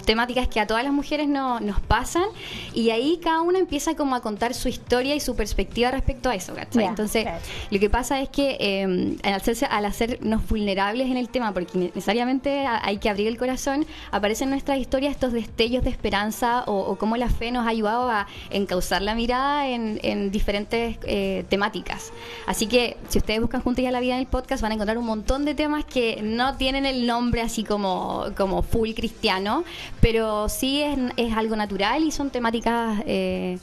temáticas 0.06 0.48
que 0.48 0.60
a 0.60 0.66
todas 0.66 0.82
las 0.84 0.92
mujeres 0.92 1.28
no- 1.28 1.60
nos 1.60 1.80
pasan 1.80 2.24
y 2.72 2.88
ahí 2.90 3.20
cada 3.22 3.42
una 3.42 3.58
empieza 3.58 3.94
como 3.94 4.14
a 4.14 4.20
contar 4.22 4.54
su 4.54 4.68
historia 4.68 5.14
y 5.14 5.20
su 5.20 5.36
perspectiva 5.36 5.90
respecto 5.90 6.30
a 6.30 6.34
eso, 6.34 6.54
¿cachai? 6.54 6.84
Entonces, 6.86 7.24
claro. 7.24 7.40
lo 7.70 7.78
que 7.78 7.90
pasa 7.90 8.20
es 8.20 8.28
que 8.30 8.56
eh, 8.60 9.16
al, 9.22 9.34
hacerse, 9.34 9.66
al 9.66 9.84
hacernos 9.84 10.48
vulnerables 10.48 11.10
en 11.10 11.16
el 11.18 11.28
tema, 11.28 11.52
porque 11.52 11.76
necesariamente 11.76 12.66
hay 12.66 12.96
que 12.98 13.10
abrir 13.10 13.26
el 13.26 13.36
corazón, 13.36 13.84
aparecen 14.10 14.46
en 14.46 14.50
nuestras 14.50 14.78
historias 14.78 15.12
estos 15.12 15.32
destellos 15.32 15.82
de 15.84 15.90
esperanza 15.90 16.62
o, 16.66 16.78
o 16.78 16.96
cómo 16.96 17.16
la 17.16 17.28
fe 17.28 17.50
nos 17.50 17.66
ha 17.66 17.70
ayudado 17.70 18.08
a 18.08 18.26
encauzar 18.50 19.02
la 19.02 19.14
mirada 19.16 19.68
en, 19.68 19.98
en 20.02 20.30
diferentes 20.30 20.98
eh, 21.02 21.44
temáticas. 21.48 22.12
Así 22.46 22.66
que 22.68 22.96
si 23.08 23.18
ustedes 23.18 23.40
buscan 23.40 23.60
Juntos 23.60 23.82
y 23.82 23.86
a 23.86 23.90
la 23.90 24.00
Vida 24.00 24.14
en 24.14 24.20
el 24.20 24.26
podcast 24.26 24.62
van 24.62 24.70
a 24.70 24.74
encontrar 24.74 24.98
un 24.98 25.06
montón 25.06 25.44
de 25.44 25.54
temas 25.54 25.84
que 25.84 26.20
no 26.22 26.56
tienen 26.56 26.86
el 26.86 27.06
nombre 27.06 27.40
así 27.42 27.64
como, 27.64 28.26
como 28.36 28.62
full 28.62 28.90
cristiano, 28.92 29.64
pero 30.00 30.48
sí 30.48 30.82
es, 30.82 30.98
es 31.16 31.32
algo 31.36 31.56
natural 31.56 32.02
y 32.04 32.10
son 32.10 32.30
temáticas 32.30 33.00
eh, 33.06 33.58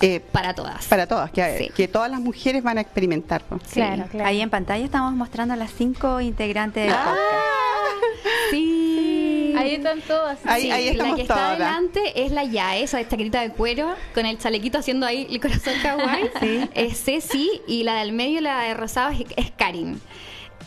Eh, 0.00 0.20
para 0.32 0.54
todas. 0.54 0.86
para 0.86 1.06
todas, 1.06 1.30
que, 1.30 1.58
Sí. 1.58 1.70
que 1.74 1.88
todas 1.88 2.10
las 2.10 2.20
mujeres 2.20 2.62
van 2.62 2.78
a 2.78 2.80
experimentar. 2.80 3.42
Claro, 3.72 4.04
claro. 4.10 4.26
Ahí 4.28 4.40
en 4.40 4.50
pantalla 4.50 4.84
estamos 4.84 5.12
mostrando 5.14 5.54
a 5.54 5.56
las 5.56 5.70
cinco 5.72 6.20
integrantes 6.20 6.84
del 6.84 6.92
Ah. 6.92 7.04
podcast. 7.04 8.50
Sí. 8.50 9.54
Ahí 9.56 9.74
están 9.76 10.00
todas. 10.02 10.38
Ahí- 10.44 10.62
Sí, 10.62 10.70
ahí 10.70 10.84
la 10.86 10.90
estamos 10.92 11.16
que 11.16 11.22
está 11.22 11.50
adelante 11.50 12.24
es 12.24 12.32
la 12.32 12.44
Yae, 12.44 12.82
esa 12.82 13.00
chaquetita 13.08 13.40
de 13.40 13.50
cuero, 13.50 13.94
con 14.14 14.26
el 14.26 14.36
chalequito 14.38 14.78
haciendo 14.78 15.06
ahí 15.06 15.26
el 15.30 15.40
corazón 15.40 15.74
kawaii. 15.82 16.30
Sí. 16.40 16.68
Es 16.74 17.02
Ceci 17.04 17.60
y 17.68 17.84
la 17.84 17.96
del 18.00 18.12
medio, 18.12 18.40
la 18.40 18.62
de 18.62 18.74
rosado, 18.74 19.10
es, 19.12 19.20
es 19.36 19.50
Karin. 19.52 20.00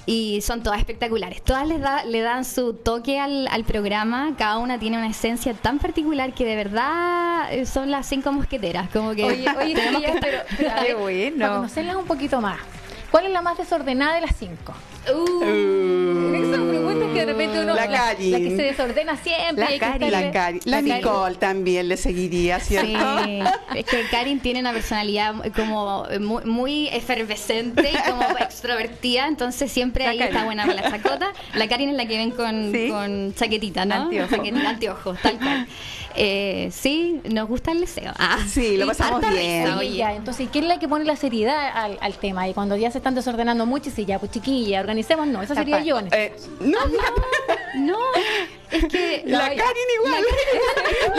Y 0.09 0.39
son 0.41 0.63
todas 0.63 0.79
espectaculares. 0.79 1.41
Todas 1.43 1.67
les 1.67 1.81
da, 1.81 2.05
le 2.05 2.21
dan 2.21 2.45
su 2.45 2.73
toque 2.73 3.19
al, 3.19 3.45
al 3.49 3.65
programa. 3.65 4.33
Cada 4.37 4.57
una 4.57 4.79
tiene 4.79 4.97
una 4.97 5.07
esencia 5.09 5.53
tan 5.53 5.79
particular 5.79 6.33
que 6.33 6.45
de 6.45 6.55
verdad 6.55 7.53
eh, 7.53 7.65
son 7.65 7.91
las 7.91 8.07
cinco 8.07 8.31
mosqueteras. 8.31 8.89
Como 8.89 9.13
que 9.13 9.25
Oye, 9.25 9.45
oye, 9.59 9.75
pero, 10.21 10.39
pero 10.57 10.81
ver, 10.81 10.95
bueno. 10.95 11.37
para 11.39 11.55
conocerlas 11.57 11.95
un 11.97 12.05
poquito 12.05 12.39
más. 12.39 12.57
¿Cuál 13.11 13.25
es 13.25 13.31
la 13.31 13.41
más 13.41 13.57
desordenada 13.57 14.15
de 14.15 14.21
las 14.21 14.35
cinco? 14.37 14.73
Uh, 15.13 16.26
Son 16.55 16.67
preguntas 16.69 17.07
que 17.13 17.19
de 17.19 17.25
repente 17.25 17.59
uno... 17.59 17.73
La 17.73 17.85
la, 17.87 17.97
Karin. 17.97 18.31
la 18.31 18.37
que 18.39 18.49
se 18.55 18.61
desordena 18.63 19.17
siempre. 19.17 19.65
La 19.69 19.79
Karin. 19.79 20.11
La, 20.11 20.31
Cari- 20.31 20.61
la 20.65 20.77
Karin. 20.81 20.95
Nicole 20.95 21.35
también 21.35 21.87
le 21.87 21.97
seguiría, 21.97 22.59
¿cierto? 22.59 23.23
Sí, 23.25 23.39
es 23.75 23.85
que 23.85 24.03
Karin 24.09 24.39
tiene 24.39 24.59
una 24.61 24.73
personalidad 24.73 25.35
como 25.55 26.05
muy, 26.19 26.43
muy 26.45 26.87
efervescente 26.89 27.91
y 27.91 28.09
como 28.09 28.21
extrovertida, 28.39 29.27
entonces 29.27 29.71
siempre 29.71 30.05
La 30.05 30.11
ahí 30.11 30.17
Karin. 30.17 30.33
está 30.33 30.45
buena 30.45 30.65
con 30.65 30.75
la 30.75 30.89
chacota. 30.89 31.31
La 31.55 31.67
Karin 31.67 31.89
es 31.89 31.95
la 31.95 32.05
que 32.05 32.17
ven 32.17 32.31
con, 32.31 32.71
Sí. 32.73 32.89
con 32.89 33.33
chaquetita, 33.35 33.85
¿no? 33.85 33.95
Anteojo. 33.95 34.35
Chaquetita, 34.35 34.69
anteojos, 34.69 35.21
tal 35.21 35.37
cual. 35.37 35.67
Eh, 36.19 36.69
sí, 36.71 37.21
nos 37.29 37.47
gusta 37.47 37.71
el 37.71 37.81
deseo. 37.81 38.11
Ah, 38.17 38.39
Sí, 38.47 38.75
lo 38.77 38.87
pasamos 38.87 39.21
bien. 39.29 39.65
risa, 39.79 39.83
ya, 39.95 40.13
entonces, 40.15 40.47
¿quién 40.51 40.63
es 40.63 40.69
la 40.69 40.79
que 40.79 40.87
pone 40.87 41.05
la 41.05 41.15
seriedad 41.15 41.69
al, 41.75 41.97
al 42.01 42.13
tema? 42.15 42.47
Y 42.47 42.53
cuando 42.55 42.75
ya 42.75 42.89
se 42.89 42.97
están 42.97 43.13
desordenando 43.13 43.67
mucho, 43.67 43.89
y 43.89 43.91
si 43.91 44.05
ya, 44.05 44.17
pues 44.17 44.31
chiquilla, 44.31 44.79
organicemos, 44.79 45.27
no, 45.27 45.43
esa 45.43 45.53
sería 45.53 45.75
Capaz. 45.77 45.85
yo. 45.85 45.99
en 45.99 46.05
este- 46.07 46.25
Eh, 46.25 46.33
no, 46.59 46.77
fíjate, 46.79 47.21
No, 47.79 47.97
es 48.71 48.85
que 48.85 49.23
la. 49.25 49.47
Karin 49.49 49.89
igual. 50.01 50.23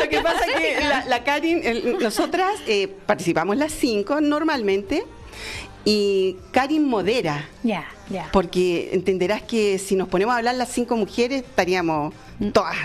Lo 0.03 0.09
que 0.09 0.21
pasa 0.21 0.45
es 0.47 0.55
que 0.57 0.81
la, 0.89 1.05
la 1.07 1.25
Karin, 1.25 1.61
el- 1.65 1.99
nosotras 1.99 2.53
eh, 2.67 2.89
participamos 3.07 3.57
las 3.57 3.73
cinco 3.73 4.21
normalmente 4.21 5.05
y 5.85 6.37
Karin 6.53 6.85
modera. 6.87 7.49
Ya, 7.63 7.89
ya. 8.11 8.29
Porque 8.33 8.91
entenderás 8.93 9.43
que 9.43 9.79
si 9.79 9.95
nos 9.97 10.09
ponemos 10.09 10.35
a 10.35 10.39
hablar 10.39 10.55
las 10.57 10.71
cinco 10.71 10.97
mujeres, 10.97 11.43
estaríamos 11.43 12.13
todas, 12.53 12.77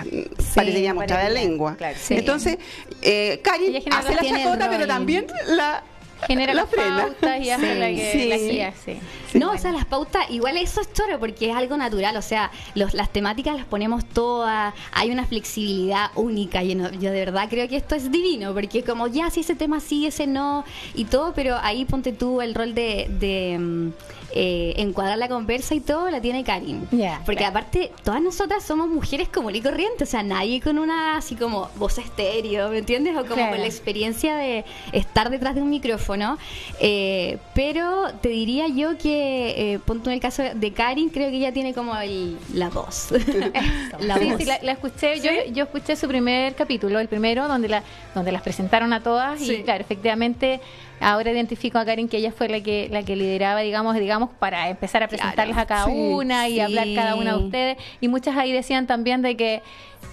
pareceríamos 0.54 1.04
parecería, 1.06 1.28
lengua. 1.30 1.74
claro. 1.76 1.96
Sí. 2.00 2.14
Entonces, 2.14 2.58
eh, 3.02 3.40
Karin 3.42 3.76
hace 3.90 4.14
la 4.14 4.22
chacota, 4.22 4.70
pero 4.70 4.86
también 4.86 5.26
la, 5.48 5.82
Genera 6.26 6.54
la 6.54 6.62
las 6.62 6.70
frena. 6.70 6.96
pautas 7.02 7.40
y 7.40 7.50
hace 7.50 7.72
Sí. 7.74 7.78
la, 7.78 7.86
que, 7.88 8.12
Sí. 8.12 8.28
la 8.28 8.36
guía, 8.38 8.74
sí. 8.84 8.98
no, 9.38 9.50
o 9.52 9.58
sea, 9.58 9.72
las 9.72 9.84
pautas, 9.84 10.30
igual 10.30 10.56
eso 10.56 10.80
es 10.80 10.92
choro 10.92 11.18
porque 11.18 11.50
es 11.50 11.56
algo 11.56 11.76
natural, 11.76 12.16
o 12.16 12.22
sea, 12.22 12.50
los, 12.74 12.94
las 12.94 13.10
temáticas 13.10 13.56
las 13.56 13.66
ponemos 13.66 14.04
todas, 14.06 14.72
hay 14.92 15.10
una 15.10 15.26
flexibilidad 15.26 16.10
única, 16.14 16.62
yo, 16.62 16.76
no- 16.76 16.90
yo 16.92 17.10
de 17.10 17.18
verdad 17.24 17.48
creo 17.50 17.68
que 17.68 17.76
esto 17.76 17.94
es 17.94 18.10
divino, 18.10 18.54
porque 18.54 18.82
como 18.82 19.06
ya 19.08 19.28
si 19.30 19.40
ese 19.40 19.54
tema 19.54 19.80
sí, 19.80 20.06
ese 20.06 20.26
no, 20.26 20.64
y 20.94 21.04
todo, 21.06 21.34
pero 21.34 21.56
ahí 21.60 21.84
ponte 21.84 22.12
tú 22.12 22.40
el 22.40 22.54
rol 22.54 22.74
de, 22.74 23.06
de, 23.10 23.58
mm, 23.58 23.92
eh, 24.36 24.74
encuadrar 24.78 25.16
la 25.16 25.28
conversa 25.28 25.76
y 25.76 25.80
todo, 25.80 26.10
la 26.10 26.20
tiene 26.20 26.42
Karin. 26.42 26.88
Porque 27.24 27.44
aparte, 27.44 27.92
todas 28.02 28.20
nosotras 28.20 28.64
somos 28.64 28.88
mujeres 28.88 29.28
común 29.28 29.54
y 29.54 29.60
corriente, 29.60 30.02
o 30.02 30.06
sea, 30.06 30.24
nadie 30.24 30.60
con 30.60 30.78
una 30.78 31.16
así 31.16 31.36
como 31.36 31.70
voz 31.76 31.98
estéreo, 31.98 32.68
¿me 32.68 32.78
entiendes? 32.78 33.14
O 33.16 33.22
como 33.22 33.34
Claro. 33.36 33.52
con 33.52 33.60
la 33.60 33.66
experiencia 33.66 34.36
de 34.36 34.64
estar 34.92 35.30
detrás 35.30 35.54
de 35.54 35.62
un 35.62 35.70
micrófono. 35.70 36.36
Eh, 36.80 37.38
pero 37.54 38.06
te 38.20 38.28
diría 38.28 38.66
yo 38.66 38.98
que, 38.98 39.74
eh, 39.74 39.78
punto 39.78 40.10
en 40.10 40.14
el 40.14 40.20
caso 40.20 40.42
de 40.42 40.72
Karin, 40.72 41.10
creo 41.10 41.30
que 41.30 41.36
ella 41.36 41.52
tiene 41.52 41.72
como 41.72 41.96
el, 41.96 42.36
la 42.54 42.70
voz. 42.70 43.10
la 44.00 44.18
sí, 44.18 44.30
voz. 44.30 44.38
sí, 44.38 44.44
la, 44.46 44.58
la 44.62 44.72
escuché. 44.72 45.20
Yo, 45.20 45.30
yo 45.52 45.64
escuché 45.64 45.94
su 45.94 46.08
primer 46.08 46.56
capítulo, 46.56 46.98
el 46.98 47.06
primero, 47.08 47.46
donde 47.46 47.68
la, 47.68 47.82
donde 48.16 48.32
las 48.32 48.42
presentaron 48.42 48.92
a 48.92 49.00
todas. 49.00 49.38
Sí. 49.38 49.52
Y 49.52 49.62
claro, 49.62 49.80
efectivamente 49.82 50.60
Ahora 51.00 51.32
identifico 51.32 51.78
a 51.78 51.84
Karen 51.84 52.08
que 52.08 52.16
ella 52.18 52.32
fue 52.32 52.48
la 52.48 52.60
que 52.60 52.88
la 52.90 53.02
que 53.02 53.16
lideraba, 53.16 53.60
digamos, 53.60 53.94
digamos 53.96 54.30
para 54.38 54.68
empezar 54.70 55.02
a 55.02 55.08
presentarles 55.08 55.56
a 55.56 55.66
cada 55.66 55.86
sí, 55.86 55.90
una 55.92 56.48
y 56.48 56.54
sí. 56.54 56.60
hablar 56.60 56.86
cada 56.94 57.14
una 57.16 57.36
de 57.36 57.44
ustedes. 57.44 57.78
Y 58.00 58.08
muchas 58.08 58.36
ahí 58.36 58.52
decían 58.52 58.86
también 58.86 59.20
de 59.22 59.36
que 59.36 59.62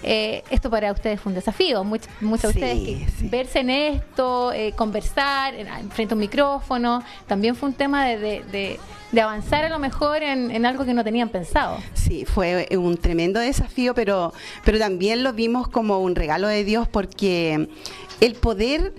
eh, 0.02 0.42
esto 0.50 0.68
para 0.70 0.90
ustedes 0.92 1.20
fue 1.20 1.30
un 1.30 1.34
desafío. 1.36 1.84
Much- 1.84 2.08
muchas 2.20 2.52
de 2.54 2.60
Sí, 2.60 2.64
ustedes 2.64 2.78
que 3.06 3.10
sí. 3.20 3.28
verse 3.28 3.60
en 3.60 3.70
esto, 3.70 4.52
eh, 4.52 4.72
conversar 4.76 5.54
en- 5.54 5.90
frente 5.90 6.14
a 6.14 6.16
un 6.16 6.20
micrófono, 6.20 7.02
también 7.26 7.54
fue 7.54 7.68
un 7.68 7.74
tema 7.74 8.04
de, 8.06 8.18
de- 8.18 8.42
de- 8.50 8.80
de 9.12 9.20
avanzar 9.20 9.64
a 9.64 9.68
lo 9.68 9.78
mejor 9.78 10.22
en, 10.22 10.50
en 10.50 10.66
algo 10.66 10.84
que 10.84 10.94
no 10.94 11.04
tenían 11.04 11.28
pensado. 11.28 11.76
Sí, 11.94 12.24
fue 12.24 12.66
un 12.76 12.96
tremendo 12.96 13.38
desafío, 13.40 13.94
pero, 13.94 14.32
pero 14.64 14.78
también 14.78 15.22
lo 15.22 15.32
vimos 15.34 15.68
como 15.68 15.98
un 16.00 16.14
regalo 16.16 16.48
de 16.48 16.64
Dios 16.64 16.88
porque 16.88 17.68
el 18.20 18.34
poder, 18.34 18.94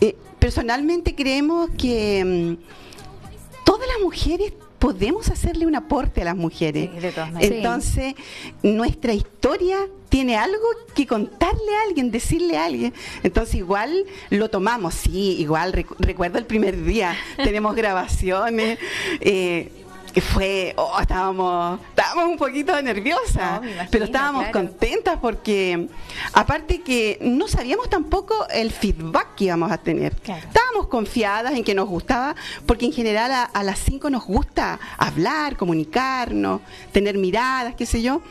eh, 0.00 0.16
personalmente 0.38 1.14
creemos 1.14 1.70
que 1.78 2.24
mm, 2.58 3.64
todas 3.64 3.86
las 3.88 4.00
mujeres 4.02 4.52
podemos 4.78 5.28
hacerle 5.30 5.66
un 5.66 5.74
aporte 5.74 6.20
a 6.22 6.24
las 6.26 6.36
mujeres. 6.36 6.90
Sí, 6.94 7.00
de 7.00 7.10
todas 7.12 7.32
maneras. 7.32 7.56
Entonces, 7.56 8.14
nuestra 8.62 9.14
historia 9.14 9.78
tiene 10.10 10.36
algo 10.36 10.62
que 10.94 11.06
contarle 11.06 11.76
a 11.76 11.88
alguien, 11.88 12.10
decirle 12.10 12.56
a 12.58 12.66
alguien. 12.66 12.92
Entonces, 13.22 13.54
igual 13.56 14.04
lo 14.30 14.50
tomamos, 14.50 14.94
sí, 14.94 15.36
igual 15.40 15.72
recu- 15.72 15.96
recuerdo 15.98 16.38
el 16.38 16.44
primer 16.46 16.84
día, 16.84 17.16
tenemos 17.36 17.74
grabaciones. 17.82 18.78
eh, 19.20 19.72
que 20.16 20.22
fue, 20.22 20.72
oh, 20.78 20.98
estábamos, 20.98 21.78
estábamos 21.90 22.24
un 22.24 22.38
poquito 22.38 22.80
nerviosas, 22.80 23.56
No, 23.56 23.60
me 23.60 23.72
imagino, 23.72 23.88
pero 23.90 24.04
estábamos 24.06 24.44
claro. 24.44 24.52
contentas 24.66 25.18
porque, 25.20 25.88
aparte 26.32 26.80
que 26.80 27.18
no 27.20 27.46
sabíamos 27.48 27.90
tampoco 27.90 28.46
el 28.48 28.70
feedback 28.72 29.34
que 29.34 29.44
íbamos 29.44 29.70
a 29.70 29.76
tener. 29.76 30.14
Claro. 30.16 30.40
Estábamos 30.46 30.86
confiadas 30.86 31.52
en 31.52 31.62
que 31.62 31.74
nos 31.74 31.86
gustaba, 31.86 32.34
porque 32.64 32.86
en 32.86 32.92
general 32.94 33.30
a, 33.30 33.42
a 33.42 33.62
las 33.62 33.78
cinco 33.78 34.08
nos 34.08 34.24
gusta 34.24 34.80
hablar, 34.96 35.58
comunicarnos, 35.58 36.62
tener 36.92 37.18
miradas, 37.18 37.74
qué 37.74 37.84
sé 37.84 38.00
yo. 38.00 38.22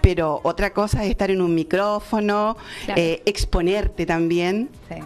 Pero 0.00 0.40
otra 0.42 0.70
cosa 0.72 1.04
es 1.04 1.10
estar 1.10 1.30
en 1.30 1.40
un 1.42 1.54
micrófono, 1.54 2.56
Claro. 2.86 3.00
eh, 3.00 3.22
exponerte 3.24 4.04
también. 4.04 4.68
Sí. 4.88 4.96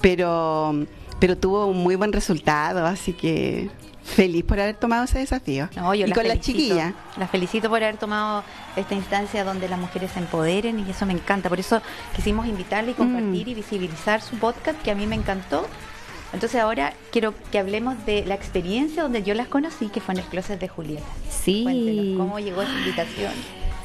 Pero, 0.00 0.86
pero 1.18 1.36
tuvo 1.36 1.66
un 1.66 1.78
muy 1.78 1.96
buen 1.96 2.12
resultado, 2.12 2.86
así 2.86 3.12
que 3.12 3.70
feliz 4.04 4.44
por 4.44 4.60
haber 4.60 4.76
tomado 4.76 5.04
ese 5.04 5.18
desafío. 5.18 5.68
No, 5.76 5.94
yo 5.94 6.04
y 6.04 6.08
las 6.08 6.16
con 6.16 6.28
la 6.28 6.34
felicito. 6.34 6.58
chiquilla. 6.58 6.94
Las 7.16 7.30
felicito 7.30 7.68
por 7.68 7.82
haber 7.82 7.96
tomado 7.96 8.44
esta 8.76 8.94
instancia 8.94 9.44
donde 9.44 9.68
las 9.68 9.78
mujeres 9.78 10.12
se 10.12 10.20
empoderen 10.20 10.78
y 10.86 10.90
eso 10.90 11.06
me 11.06 11.14
encanta. 11.14 11.48
Por 11.48 11.58
eso 11.58 11.80
quisimos 12.14 12.46
invitarle 12.46 12.92
y 12.92 12.94
compartir 12.94 13.48
y 13.48 13.54
visibilizar 13.54 14.20
su 14.20 14.36
podcast 14.36 14.80
que 14.82 14.90
a 14.90 14.94
mí 14.94 15.06
me 15.06 15.16
encantó. 15.16 15.66
Entonces 16.32 16.60
ahora 16.60 16.92
quiero 17.12 17.32
que 17.50 17.58
hablemos 17.58 18.04
de 18.06 18.24
la 18.26 18.34
experiencia 18.34 19.02
donde 19.02 19.22
yo 19.22 19.34
las 19.34 19.46
conocí, 19.46 19.88
que 19.88 20.00
fue 20.00 20.14
en 20.14 20.20
el 20.20 20.26
closet 20.26 20.60
de 20.60 20.68
Julieta. 20.68 21.04
Sí. 21.30 21.62
Cuéntenos 21.62 22.18
cómo 22.18 22.38
llegó 22.40 22.62
esa 22.62 22.72
invitación 22.72 23.32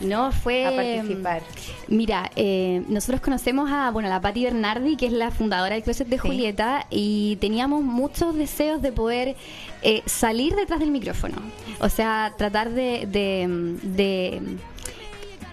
No, 0.02 0.32
fue... 0.32 0.66
a 0.66 0.72
participar. 0.76 1.42
Mira, 1.88 2.32
eh, 2.36 2.84
nosotros 2.88 3.22
conocemos 3.22 3.70
a 3.72 3.92
bueno, 3.92 4.08
la 4.10 4.22
Patti 4.22 4.44
Bernardi, 4.46 4.96
que 4.96 5.08
es 5.08 5.12
la 5.14 5.32
fundadora 5.32 5.76
del 5.76 5.84
Closet 5.84 6.08
de 6.08 6.18
Sí. 6.18 6.28
Julieta, 6.28 6.86
y 6.90 7.38
teníamos 7.42 7.84
muchos 7.84 8.36
deseos 8.36 8.82
de 8.82 8.92
poder 8.92 9.36
eh, 9.82 10.02
salir 10.06 10.56
detrás 10.56 10.80
del 10.80 10.92
micrófono. 10.92 11.36
O 11.82 11.90
sea, 11.90 12.34
tratar 12.38 12.70
de, 12.72 13.06
de- 13.08 13.78
de 13.84 14.42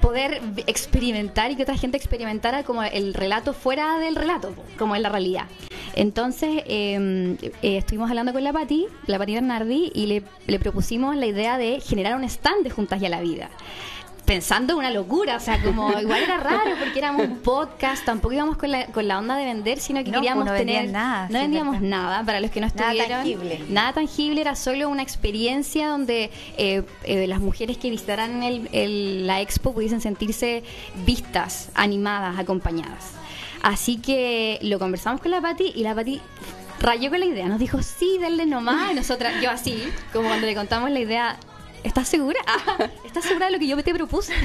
poder 0.00 0.40
experimentar 0.66 1.50
y 1.50 1.56
que 1.56 1.62
otra 1.62 1.76
gente 1.76 1.96
experimentara 1.96 2.62
como 2.62 2.82
el 2.84 3.14
relato 3.14 3.52
fuera 3.52 3.98
del 3.98 4.14
relato, 4.14 4.54
como 4.78 4.94
en 4.94 5.02
la 5.02 5.08
realidad. 5.08 5.46
Entonces, 5.94 6.62
eh, 6.66 7.36
eh, 7.62 7.76
estuvimos 7.78 8.10
hablando 8.10 8.32
con 8.32 8.44
la 8.44 8.52
Patti, 8.52 8.86
la 9.06 9.18
Patti 9.18 9.34
Bernardi, 9.34 9.90
y 9.94 10.06
le, 10.06 10.22
le 10.46 10.58
propusimos 10.58 11.16
la 11.16 11.26
idea 11.26 11.58
de 11.58 11.80
generar 11.80 12.14
un 12.14 12.24
stand 12.24 12.62
de 12.62 12.70
Juntas 12.70 13.00
y 13.02 13.06
a 13.06 13.08
la 13.08 13.20
Vida 13.20 13.48
pensando 14.26 14.76
una 14.76 14.90
locura, 14.90 15.36
o 15.36 15.40
sea, 15.40 15.62
como 15.62 15.90
igual 16.00 16.22
era 16.22 16.36
raro 16.38 16.72
porque 16.78 16.98
éramos 16.98 17.26
un 17.26 17.38
podcast, 17.38 18.04
tampoco 18.04 18.34
íbamos 18.34 18.56
con 18.58 18.70
la, 18.72 18.86
con 18.86 19.06
la 19.08 19.18
onda 19.18 19.36
de 19.36 19.44
vender, 19.46 19.78
sino 19.78 20.02
que 20.04 20.10
No, 20.10 20.18
queríamos 20.18 20.42
pues 20.44 20.52
no 20.52 20.58
vendían 20.58 20.78
tener 20.86 20.92
nada, 20.92 21.28
no 21.30 21.38
vendíamos 21.38 21.80
nada 21.80 22.24
para 22.24 22.40
los 22.40 22.50
que 22.50 22.60
no 22.60 22.66
Nada 22.66 22.92
estuvieron 22.92 23.18
tangible. 23.22 23.60
nada 23.68 23.92
tangible, 23.92 24.40
era 24.40 24.54
solo 24.56 24.88
una 24.88 25.02
experiencia 25.02 25.88
donde 25.88 26.30
eh, 26.58 26.82
eh, 27.04 27.26
las 27.26 27.40
mujeres 27.40 27.78
que 27.78 27.88
visitaran 27.88 28.42
el- 28.42 28.68
el- 28.72 29.26
la 29.26 29.40
expo 29.40 29.72
pudiesen 29.72 30.00
sentirse 30.00 30.64
vistas, 31.06 31.70
animadas, 31.74 32.38
acompañadas. 32.38 33.12
Así 33.62 33.96
que 33.98 34.58
lo 34.62 34.78
conversamos 34.78 35.20
con 35.20 35.30
la 35.30 35.40
Pati 35.40 35.72
y 35.74 35.82
la 35.82 35.94
Pati 35.94 36.20
rayó 36.80 37.10
con 37.10 37.20
la 37.20 37.26
idea, 37.26 37.46
nos 37.48 37.58
dijo, 37.58 37.82
sí, 37.82 38.18
denle 38.20 38.44
nomás, 38.46 38.92
y 38.92 38.94
nosotras, 38.94 39.40
yo 39.42 39.50
así, 39.50 39.82
como 40.12 40.28
cuando 40.28 40.46
le 40.46 40.54
contamos 40.54 40.90
la 40.90 41.00
idea, 41.00 41.36
¿estás 41.86 42.08
segura? 42.08 42.38
Ah, 42.46 42.88
¿Estás 43.04 43.24
segura 43.24 43.46
de 43.46 43.52
lo 43.52 43.58
que 43.58 43.66
yo 43.66 43.82
te 43.82 43.94
propuse? 43.94 44.32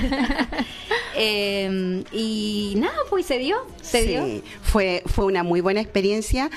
Eh, 1.14 2.04
y 2.14 2.74
nada, 2.78 2.96
pues 3.10 3.26
se 3.26 3.38
dio, 3.38 3.58
se 3.82 4.06
dio. 4.06 4.26
Sí, 4.26 4.44
fue, 4.64 5.04
fue 5.06 5.26
una 5.26 5.44
muy 5.44 5.60
buena 5.60 5.82
experiencia. 5.82 6.50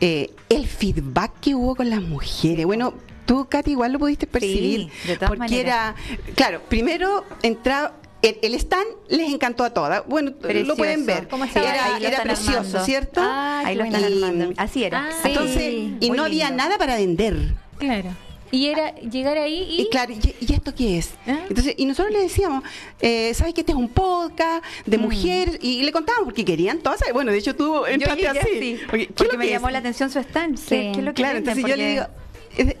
Eh, 0.00 0.30
el 0.48 0.66
feedback 0.68 1.32
que 1.40 1.54
hubo 1.56 1.74
con 1.74 1.90
las 1.90 2.00
mujeres. 2.00 2.64
Bueno, 2.64 2.94
tú, 3.26 3.46
Katy, 3.50 3.72
igual 3.72 3.92
lo 3.92 3.98
pudiste 3.98 4.26
percibir. 4.28 4.88
de 5.04 5.16
todas 5.16 5.30
porque 5.30 5.38
maneras. 5.40 5.94
era, 5.98 6.34
claro, 6.36 6.62
primero 6.68 7.24
entraba. 7.42 7.94
El, 8.22 8.38
el 8.42 8.54
stand 8.54 8.86
les 9.08 9.32
encantó 9.32 9.64
a 9.64 9.70
todas. 9.74 10.04
Bueno, 10.06 10.32
Precioso. 10.32 10.68
lo 10.68 10.76
pueden 10.76 11.04
ver. 11.04 11.28
¿Cómo? 11.28 11.44
Era, 11.44 11.98
era 12.00 12.22
precioso, 12.22 12.58
armando. 12.58 12.84
¿cierto? 12.84 13.20
Ah, 13.22 13.62
Ahí 13.64 13.76
lo 13.76 13.84
están 13.84 14.04
armando. 14.04 14.52
Así 14.56 14.84
era. 14.84 15.08
Ah, 15.08 15.12
Sí. 15.22 15.28
Entonces, 15.28 15.74
y 16.00 16.08
Muy 16.08 16.16
no 16.16 16.24
había 16.24 16.50
nada 16.50 16.78
para 16.78 16.96
vender. 16.96 17.54
Claro. 17.78 18.10
Y 18.50 18.66
era 18.68 18.94
llegar 18.96 19.36
ahí 19.38 19.62
y... 19.68 19.82
Y 19.82 19.88
claro, 19.90 20.12
¿y, 20.12 20.34
y 20.40 20.52
esto 20.54 20.74
qué 20.74 20.98
es? 20.98 21.10
¿Ah? 21.26 21.40
Entonces, 21.48 21.74
y 21.76 21.84
nosotros 21.84 22.12
le 22.12 22.20
decíamos, 22.20 22.64
eh, 23.00 23.32
¿sabes 23.34 23.52
que 23.54 23.60
este 23.60 23.72
es 23.72 23.78
un 23.78 23.88
podcast 23.88 24.64
de 24.86 24.96
Mm. 24.98 25.00
mujeres? 25.02 25.58
Y, 25.60 25.82
le 25.82 25.92
contábamos 25.92 26.24
porque 26.26 26.44
querían 26.44 26.78
todas. 26.78 27.00
Bueno, 27.12 27.30
de 27.30 27.38
hecho 27.38 27.54
tú 27.54 27.84
entraste 27.86 28.26
así. 28.28 28.38
así, 28.38 28.78
Oye, 28.92 29.06
¿qué 29.06 29.12
es 29.12 29.12
porque 29.12 29.36
me 29.36 29.48
llamó 29.48 29.70
la 29.70 29.78
atención 29.78 30.10
su 30.10 30.18
stand. 30.20 30.56
Sí. 30.58 30.66
¿Qué, 30.68 30.90
es 30.92 30.96
lo 30.98 31.12
que 31.12 31.22
Claro, 31.22 31.34
venden? 31.34 31.58
entonces 31.58 31.64
yo 31.70 31.76
le 31.76 31.90
digo, 31.90 32.06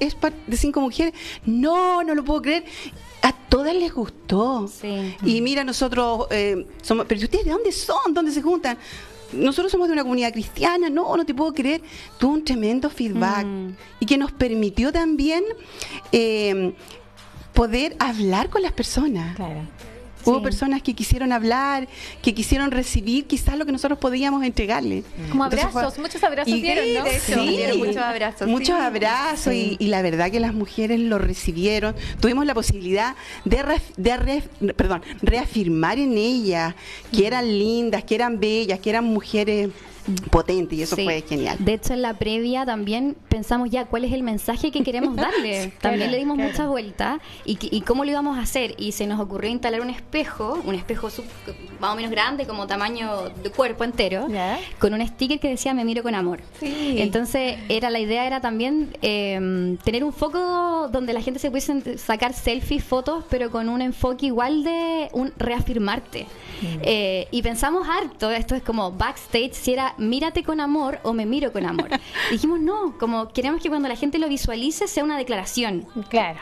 ¿es, 0.00 0.16
de 0.46 0.56
cinco 0.56 0.80
mujeres? 0.80 1.12
No, 1.44 2.02
no 2.02 2.14
lo 2.14 2.24
puedo 2.24 2.42
creer. 2.42 2.64
A 3.22 3.32
todas 3.32 3.74
les 3.74 3.92
gustó. 3.92 4.68
Sí. 4.68 5.16
Y 5.24 5.40
mira, 5.40 5.64
nosotros 5.64 6.26
eh, 6.30 6.66
somos, 6.82 7.06
pero 7.06 7.20
ustedes 7.20 7.44
de 7.44 7.50
dónde 7.50 7.72
son? 7.72 8.14
¿Dónde 8.14 8.30
se 8.32 8.42
juntan? 8.42 8.78
Nosotros 9.32 9.70
somos 9.70 9.88
de 9.88 9.92
una 9.94 10.02
comunidad 10.02 10.32
cristiana, 10.32 10.88
no, 10.90 11.16
no 11.16 11.24
te 11.26 11.34
puedo 11.34 11.52
creer. 11.52 11.82
Tuvo 12.18 12.32
un 12.34 12.44
tremendo 12.44 12.88
feedback 12.90 13.44
Mm. 13.44 13.68
y 14.00 14.06
que 14.06 14.16
nos 14.16 14.32
permitió 14.32 14.92
también 14.92 15.44
eh, 16.12 16.72
poder 17.52 17.96
hablar 17.98 18.48
con 18.50 18.62
las 18.62 18.72
personas. 18.72 19.36
Claro. 19.36 19.60
Hubo 20.28 20.42
personas 20.42 20.82
que 20.82 20.94
quisieron 20.94 21.32
hablar, 21.32 21.88
que 22.22 22.34
quisieron 22.34 22.70
recibir 22.70 23.26
quizás 23.26 23.56
lo 23.56 23.64
que 23.66 23.72
nosotros 23.72 23.98
podíamos 23.98 24.44
entregarle. 24.44 25.02
Como 25.30 25.44
Entonces 25.44 25.66
abrazos, 25.68 25.94
fue- 25.94 26.02
muchos 26.02 26.22
abrazos 26.22 26.52
y- 26.54 26.60
dieron, 26.62 26.84
¿no? 26.94 27.04
de 27.04 27.16
hecho, 27.16 27.34
Sí, 27.34 27.48
dieron 27.48 27.78
muchos 27.78 27.96
abrazos, 27.96 28.48
Muchos 28.48 28.76
sí. 28.76 28.82
abrazos 28.82 29.52
y, 29.54 29.76
y 29.78 29.86
la 29.88 30.02
verdad 30.02 30.30
que 30.30 30.40
las 30.40 30.54
mujeres 30.54 31.00
lo 31.00 31.18
recibieron. 31.18 31.94
Tuvimos 32.20 32.46
la 32.46 32.54
posibilidad 32.54 33.16
de, 33.44 34.42
perdón, 34.76 35.02
reafirmar 35.22 35.98
en 35.98 36.16
ellas 36.16 36.74
que 37.12 37.26
eran 37.26 37.46
lindas, 37.58 38.04
que 38.04 38.14
eran 38.14 38.38
bellas, 38.40 38.78
que 38.80 38.90
eran 38.90 39.04
mujeres 39.04 39.70
potentes 40.30 40.78
y 40.78 40.82
eso 40.82 40.96
Sí. 40.96 41.04
fue 41.04 41.22
genial. 41.28 41.56
De 41.60 41.74
hecho, 41.74 41.92
en 41.94 42.02
la 42.02 42.14
previa 42.14 42.64
también 42.66 43.16
pensamos 43.28 43.70
ya 43.70 43.84
cuál 43.86 44.04
es 44.04 44.12
el 44.12 44.22
mensaje 44.22 44.70
que 44.70 44.82
queremos 44.82 45.16
darle. 45.16 45.72
también 45.80 46.10
le 46.10 46.18
dimos 46.18 46.36
claro. 46.36 46.50
muchas 46.50 46.68
vueltas 46.68 47.20
y, 47.44 47.80
cómo 47.82 48.04
lo 48.04 48.10
íbamos 48.10 48.38
a 48.38 48.42
hacer. 48.42 48.74
Y 48.78 48.92
se 48.92 49.06
nos 49.06 49.20
ocurrió 49.20 49.50
instalar 49.50 49.80
un 49.80 49.90
espejo, 49.90 50.60
un 50.64 50.74
espejo 50.74 51.10
sub- 51.10 51.24
más 51.80 51.92
o 51.92 51.96
menos 51.96 52.10
grande, 52.10 52.46
como 52.46 52.66
tamaño 52.66 53.30
de 53.42 53.50
cuerpo 53.50 53.84
entero, 53.84 54.26
Ya. 54.28 54.58
con 54.78 54.94
un 54.94 55.06
sticker 55.06 55.38
que 55.40 55.48
decía 55.48 55.74
Me 55.74 55.84
miro 55.84 56.02
con 56.02 56.14
amor. 56.14 56.40
Sí. 56.60 56.96
Entonces, 56.98 57.58
era 57.68 57.90
la 57.90 58.00
idea 58.00 58.26
era 58.26 58.40
también 58.40 58.96
eh, 59.02 59.76
tener 59.84 60.04
un 60.04 60.12
foco 60.12 60.88
donde 60.90 61.12
la 61.12 61.20
gente 61.22 61.38
se 61.40 61.50
pudiese 61.50 61.98
sacar 61.98 62.32
selfies, 62.32 62.82
fotos, 62.84 63.24
pero 63.30 63.50
con 63.50 63.68
un 63.68 63.82
enfoque 63.82 64.26
igual 64.26 64.64
de 64.64 65.08
un 65.12 65.32
reafirmarte. 65.38 66.26
Eh, 66.82 67.28
y 67.30 67.42
pensamos 67.42 67.86
harto, 67.88 68.30
esto 68.30 68.54
es 68.56 68.62
como 68.62 68.90
backstage, 68.92 69.52
si 69.52 69.72
era 69.74 69.94
mírate 69.98 70.42
con 70.42 70.60
amor 70.60 70.98
o 71.02 71.12
me 71.12 71.26
miro 71.26 71.52
con 71.52 71.66
amor. 71.66 71.88
Dijimos 72.30 72.60
no, 72.60 72.96
como 72.98 73.28
queremos 73.28 73.62
que 73.62 73.68
cuando 73.68 73.88
la 73.88 73.96
gente 73.96 74.18
lo 74.18 74.28
visualice 74.28 74.88
sea 74.88 75.04
una 75.04 75.18
declaración. 75.18 75.86
Claro. 76.08 76.38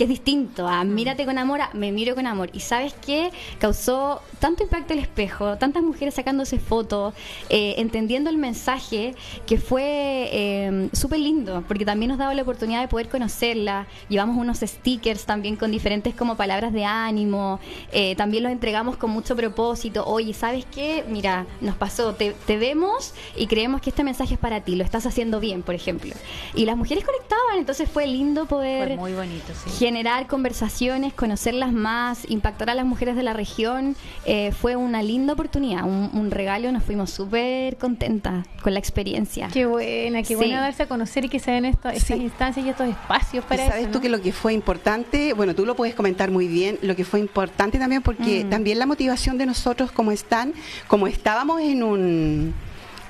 Que 0.00 0.04
es 0.04 0.08
distinto 0.08 0.66
a 0.66 0.82
mírate 0.82 1.26
con 1.26 1.36
amor 1.36 1.60
a 1.60 1.68
me 1.74 1.92
miro 1.92 2.14
con 2.14 2.26
amor. 2.26 2.48
Y 2.54 2.60
sabes 2.60 2.94
qué? 3.04 3.30
Causó 3.58 4.22
tanto 4.38 4.62
impacto 4.62 4.94
el 4.94 4.98
espejo, 4.98 5.58
tantas 5.58 5.82
mujeres 5.82 6.14
sacándose 6.14 6.58
fotos, 6.58 7.12
eh, 7.50 7.74
entendiendo 7.76 8.30
el 8.30 8.38
mensaje, 8.38 9.14
que 9.46 9.58
fue 9.58 10.30
eh, 10.32 10.88
súper 10.94 11.18
lindo, 11.18 11.62
porque 11.68 11.84
también 11.84 12.08
nos 12.08 12.16
daba 12.16 12.32
la 12.32 12.40
oportunidad 12.40 12.80
de 12.80 12.88
poder 12.88 13.10
conocerla. 13.10 13.86
Llevamos 14.08 14.38
unos 14.38 14.60
stickers 14.60 15.26
también 15.26 15.56
con 15.56 15.70
diferentes 15.70 16.14
como 16.14 16.34
palabras 16.34 16.72
de 16.72 16.86
ánimo, 16.86 17.60
eh, 17.92 18.16
también 18.16 18.44
los 18.44 18.52
entregamos 18.52 18.96
con 18.96 19.10
mucho 19.10 19.36
propósito. 19.36 20.06
Oye, 20.06 20.32
¿sabes 20.32 20.64
qué? 20.64 21.04
Mira, 21.10 21.44
nos 21.60 21.76
pasó, 21.76 22.14
te, 22.14 22.34
te 22.46 22.56
vemos 22.56 23.12
y 23.36 23.48
creemos 23.48 23.82
que 23.82 23.90
este 23.90 24.02
mensaje 24.02 24.32
es 24.32 24.40
para 24.40 24.62
ti, 24.62 24.76
lo 24.76 24.84
estás 24.84 25.04
haciendo 25.04 25.40
bien, 25.40 25.62
por 25.62 25.74
ejemplo. 25.74 26.14
Y 26.54 26.64
las 26.64 26.78
mujeres 26.78 27.04
conectaban, 27.04 27.58
entonces 27.58 27.86
fue 27.86 28.06
lindo 28.06 28.46
poder 28.46 28.88
Fue 28.88 28.96
muy 28.96 29.12
bonito, 29.12 29.52
sí. 29.62 29.70
Generar 29.90 30.28
conversaciones, 30.28 31.12
conocerlas 31.12 31.72
más, 31.72 32.20
impactar 32.30 32.70
a 32.70 32.74
las 32.76 32.86
mujeres 32.86 33.16
de 33.16 33.24
la 33.24 33.32
región. 33.32 33.96
Eh, 34.24 34.52
fue 34.52 34.76
una 34.76 35.02
linda 35.02 35.32
oportunidad, 35.32 35.82
un, 35.82 36.10
un 36.12 36.30
regalo, 36.30 36.70
nos 36.70 36.84
fuimos 36.84 37.10
súper 37.10 37.76
contentas 37.76 38.46
con 38.62 38.72
la 38.72 38.78
experiencia. 38.78 39.48
Qué 39.52 39.66
buena, 39.66 40.20
qué 40.22 40.28
Sí. 40.28 40.34
bueno 40.36 40.54
darse 40.60 40.84
a 40.84 40.86
conocer 40.86 41.24
y 41.24 41.28
que 41.28 41.40
se 41.40 41.50
den 41.50 41.64
estas 41.64 41.98
Sí. 42.04 42.14
instancias 42.14 42.64
y 42.64 42.68
estos 42.68 42.88
espacios 42.88 43.44
para 43.46 43.64
Y 43.64 43.66
sabes 43.68 43.82
eso. 43.82 43.90
tú 43.90 43.98
¿no? 43.98 44.02
que 44.02 44.08
lo 44.10 44.20
que 44.22 44.30
fue 44.32 44.52
importante, 44.54 45.32
bueno, 45.32 45.56
tú 45.56 45.66
lo 45.66 45.74
puedes 45.74 45.96
comentar 45.96 46.30
muy 46.30 46.46
bien, 46.46 46.78
lo 46.82 46.94
que 46.94 47.04
fue 47.04 47.18
importante 47.18 47.80
también 47.80 48.00
porque 48.02 48.44
Mm. 48.44 48.50
también 48.50 48.78
la 48.78 48.86
motivación 48.86 49.38
de 49.38 49.46
nosotros 49.46 49.90
como 49.90 50.12
están, 50.12 50.52
como 50.86 51.08
estábamos 51.08 51.60
en 51.62 51.82
un 51.82 52.54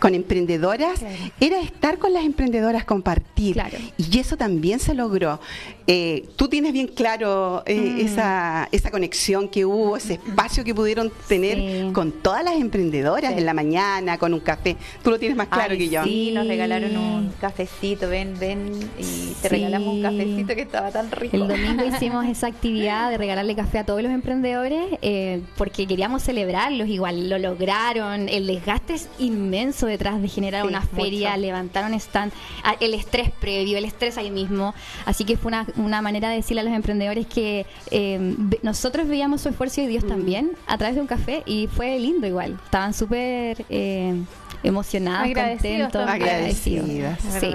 con 0.00 0.14
emprendedoras, 0.14 0.98
Claro. 0.98 1.14
era 1.40 1.60
estar 1.60 1.98
con 1.98 2.12
las 2.12 2.24
emprendedoras, 2.24 2.84
compartir. 2.84 3.54
Claro. 3.54 3.78
Y 3.96 4.18
eso 4.18 4.36
también 4.36 4.80
se 4.80 4.94
logró. 4.94 5.38
Eh, 5.86 6.26
tú 6.36 6.48
tienes 6.48 6.72
bien 6.72 6.86
claro 6.88 7.62
eh, 7.66 7.76
Mm. 7.80 8.00
esa, 8.06 8.68
esa 8.72 8.90
conexión 8.90 9.48
que 9.48 9.64
hubo, 9.64 9.96
ese 9.96 10.14
espacio 10.14 10.62
que 10.64 10.74
pudieron 10.74 11.12
tener 11.28 11.56
Sí. 11.58 11.92
con 11.92 12.12
todas 12.12 12.44
las 12.44 12.54
emprendedoras 12.54 13.32
Sí. 13.32 13.38
en 13.38 13.46
la 13.46 13.54
mañana, 13.54 14.16
con 14.18 14.32
un 14.34 14.40
café. 14.40 14.76
Tú 15.02 15.10
lo 15.10 15.18
tienes 15.18 15.36
más 15.36 15.48
claro 15.48 15.72
Ay, 15.72 15.78
que 15.78 15.88
yo. 15.88 16.02
Sí, 16.04 16.30
nos 16.32 16.46
regalaron 16.46 16.96
un 16.96 17.32
cafecito, 17.40 18.08
ven, 18.08 18.34
ven, 18.38 18.70
y 18.98 19.32
te 19.42 19.48
Sí. 19.48 19.54
regalamos 19.56 19.88
un 19.94 20.02
cafecito 20.02 20.54
que 20.54 20.62
estaba 20.62 20.90
tan 20.90 21.10
rico. 21.10 21.36
El 21.36 21.48
domingo 21.48 21.84
hicimos 21.84 22.26
esa 22.26 22.46
actividad 22.46 23.10
de 23.10 23.18
regalarle 23.18 23.54
café 23.54 23.78
a 23.78 23.84
todos 23.84 24.02
los 24.02 24.12
emprendedores 24.12 24.84
eh, 25.02 25.40
porque 25.56 25.86
queríamos 25.86 26.22
celebrarlos, 26.22 26.88
igual 26.88 27.28
lo 27.28 27.38
lograron, 27.38 28.28
el 28.28 28.46
desgaste 28.46 28.94
es 28.94 29.08
inmenso 29.18 29.86
detrás 29.90 30.20
de 30.22 30.28
generar 30.28 30.62
Sí, 30.62 30.68
una 30.68 30.82
feria, 30.82 31.30
mucho. 31.30 31.40
levantar 31.42 31.84
un 31.84 31.94
stand, 31.94 32.32
ah, 32.64 32.74
el 32.80 32.94
estrés 32.94 33.30
previo, 33.30 33.76
el 33.76 33.84
estrés 33.84 34.16
ahí 34.18 34.30
mismo, 34.30 34.74
así 35.04 35.24
que 35.24 35.36
fue 35.36 35.48
una, 35.48 35.66
una 35.76 36.00
manera 36.02 36.30
de 36.30 36.36
decirle 36.36 36.62
a 36.62 36.64
los 36.64 36.72
emprendedores 36.72 37.26
que 37.26 37.66
eh, 37.90 38.34
nosotros 38.62 39.06
veíamos 39.08 39.40
su 39.42 39.48
esfuerzo 39.50 39.80
y 39.82 39.86
Dios 39.86 40.06
también 40.06 40.52
a 40.66 40.78
través 40.78 40.94
de 40.94 41.00
un 41.02 41.06
café 41.06 41.42
y 41.46 41.66
fue 41.66 41.98
lindo 41.98 42.26
igual, 42.26 42.58
estaban 42.64 42.94
súper 42.94 43.64
eh, 43.68 44.14
emocionados, 44.62 45.26
Agradecidos 45.26 45.92
contentos, 45.92 47.16
Sí. 47.40 47.54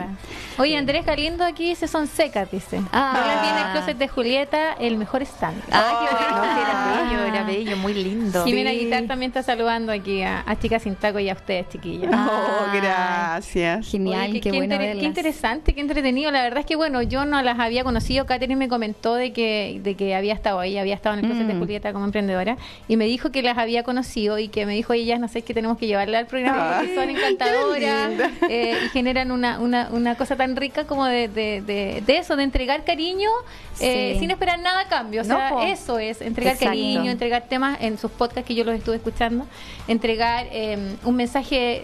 Oye, 0.57 0.77
Andrés 0.77 1.05
Galindo 1.05 1.43
aquí 1.43 1.69
dice 1.69 1.87
son 1.87 2.07
secas, 2.07 2.49
dice. 2.49 2.81
Ah. 2.91 3.43
En 3.51 3.65
el 3.67 3.71
closet 3.73 3.97
de 3.97 4.07
Julieta, 4.07 4.73
el 4.79 4.97
mejor 4.97 5.21
stand. 5.23 5.61
Ah, 5.71 5.99
qué 5.99 6.15
No, 6.15 6.39
bueno. 6.39 6.53
sí, 6.53 6.61
era 6.61 7.03
bello, 7.03 7.25
era 7.25 7.43
bello, 7.43 7.77
muy 7.77 7.93
lindo. 7.93 8.43
Jimena 8.45 8.71
Sí. 8.71 8.79
Guitar 8.79 9.03
también 9.05 9.29
está 9.31 9.43
saludando 9.43 9.91
aquí 9.91 10.21
a, 10.23 10.43
a 10.47 10.57
Chicas 10.57 10.83
Sin 10.83 10.95
Taco 10.95 11.19
y 11.19 11.29
a 11.29 11.33
ustedes, 11.33 11.67
chiquillas. 11.69 12.09
Oh, 12.27 12.65
Ah. 12.87 13.35
gracias. 13.37 13.89
Genial, 13.89 14.29
Oye, 14.31 14.41
qué, 14.41 14.51
bueno 14.51 14.75
inter- 14.75 14.97
qué 14.97 15.05
interesante, 15.05 15.73
qué 15.73 15.81
entretenido. 15.81 16.31
La 16.31 16.43
verdad 16.43 16.59
es 16.59 16.65
que, 16.65 16.75
bueno, 16.75 17.01
yo 17.01 17.25
no 17.25 17.41
las 17.41 17.59
había 17.59 17.83
conocido. 17.83 18.25
Catherine 18.25 18.55
me 18.55 18.67
comentó 18.67 19.15
de 19.15 19.33
que, 19.33 19.79
de 19.83 19.95
que 19.95 20.15
había 20.15 20.33
estado 20.33 20.59
ahí, 20.59 20.77
había 20.77 20.95
estado 20.95 21.17
en 21.17 21.25
el 21.25 21.31
closet 21.31 21.47
de 21.47 21.53
Mm. 21.53 21.59
Julieta 21.59 21.93
como 21.93 22.05
emprendedora. 22.05 22.57
Y 22.87 22.97
me 22.97 23.05
dijo 23.05 23.31
que 23.31 23.41
las 23.41 23.57
había 23.57 23.83
conocido 23.83 24.39
y 24.39 24.47
que 24.49 24.65
me 24.65 24.73
dijo, 24.73 24.93
ellas, 24.93 25.19
no 25.19 25.27
sé, 25.27 25.41
que 25.43 25.53
tenemos 25.53 25.77
que 25.77 25.87
llevarla 25.87 26.19
al 26.19 26.27
programa 26.27 26.77
porque 26.79 26.89
Ay, 26.91 26.95
son 26.95 27.09
encantadoras 27.09 28.11
eh, 28.49 28.77
y 28.85 28.89
generan 28.89 29.31
una, 29.31 29.59
una, 29.59 29.89
una 29.91 30.15
cosa 30.15 30.35
tan 30.35 30.55
rica 30.55 30.85
como 30.85 31.05
de, 31.05 31.27
de, 31.27 31.61
de, 31.61 32.03
de 32.05 32.17
eso, 32.17 32.35
de 32.35 32.43
entregar 32.43 32.83
cariño 32.83 33.29
eh, 33.79 34.13
Sí. 34.13 34.19
sin 34.19 34.31
esperar 34.31 34.59
nada 34.59 34.81
a 34.81 34.87
cambio. 34.87 35.21
O 35.21 35.25
sea, 35.25 35.67
eso 35.67 35.99
es, 35.99 36.21
entregar 36.21 36.53
Exacto. 36.53 36.71
cariño, 36.71 37.11
entregar 37.11 37.43
temas 37.49 37.77
en 37.81 37.97
sus 37.97 38.11
podcasts 38.11 38.47
que 38.47 38.55
yo 38.55 38.63
los 38.63 38.75
estuve 38.75 38.95
escuchando, 38.97 39.45
entregar 39.87 40.47
eh, 40.51 40.95
un 41.03 41.15
mensaje 41.15 41.83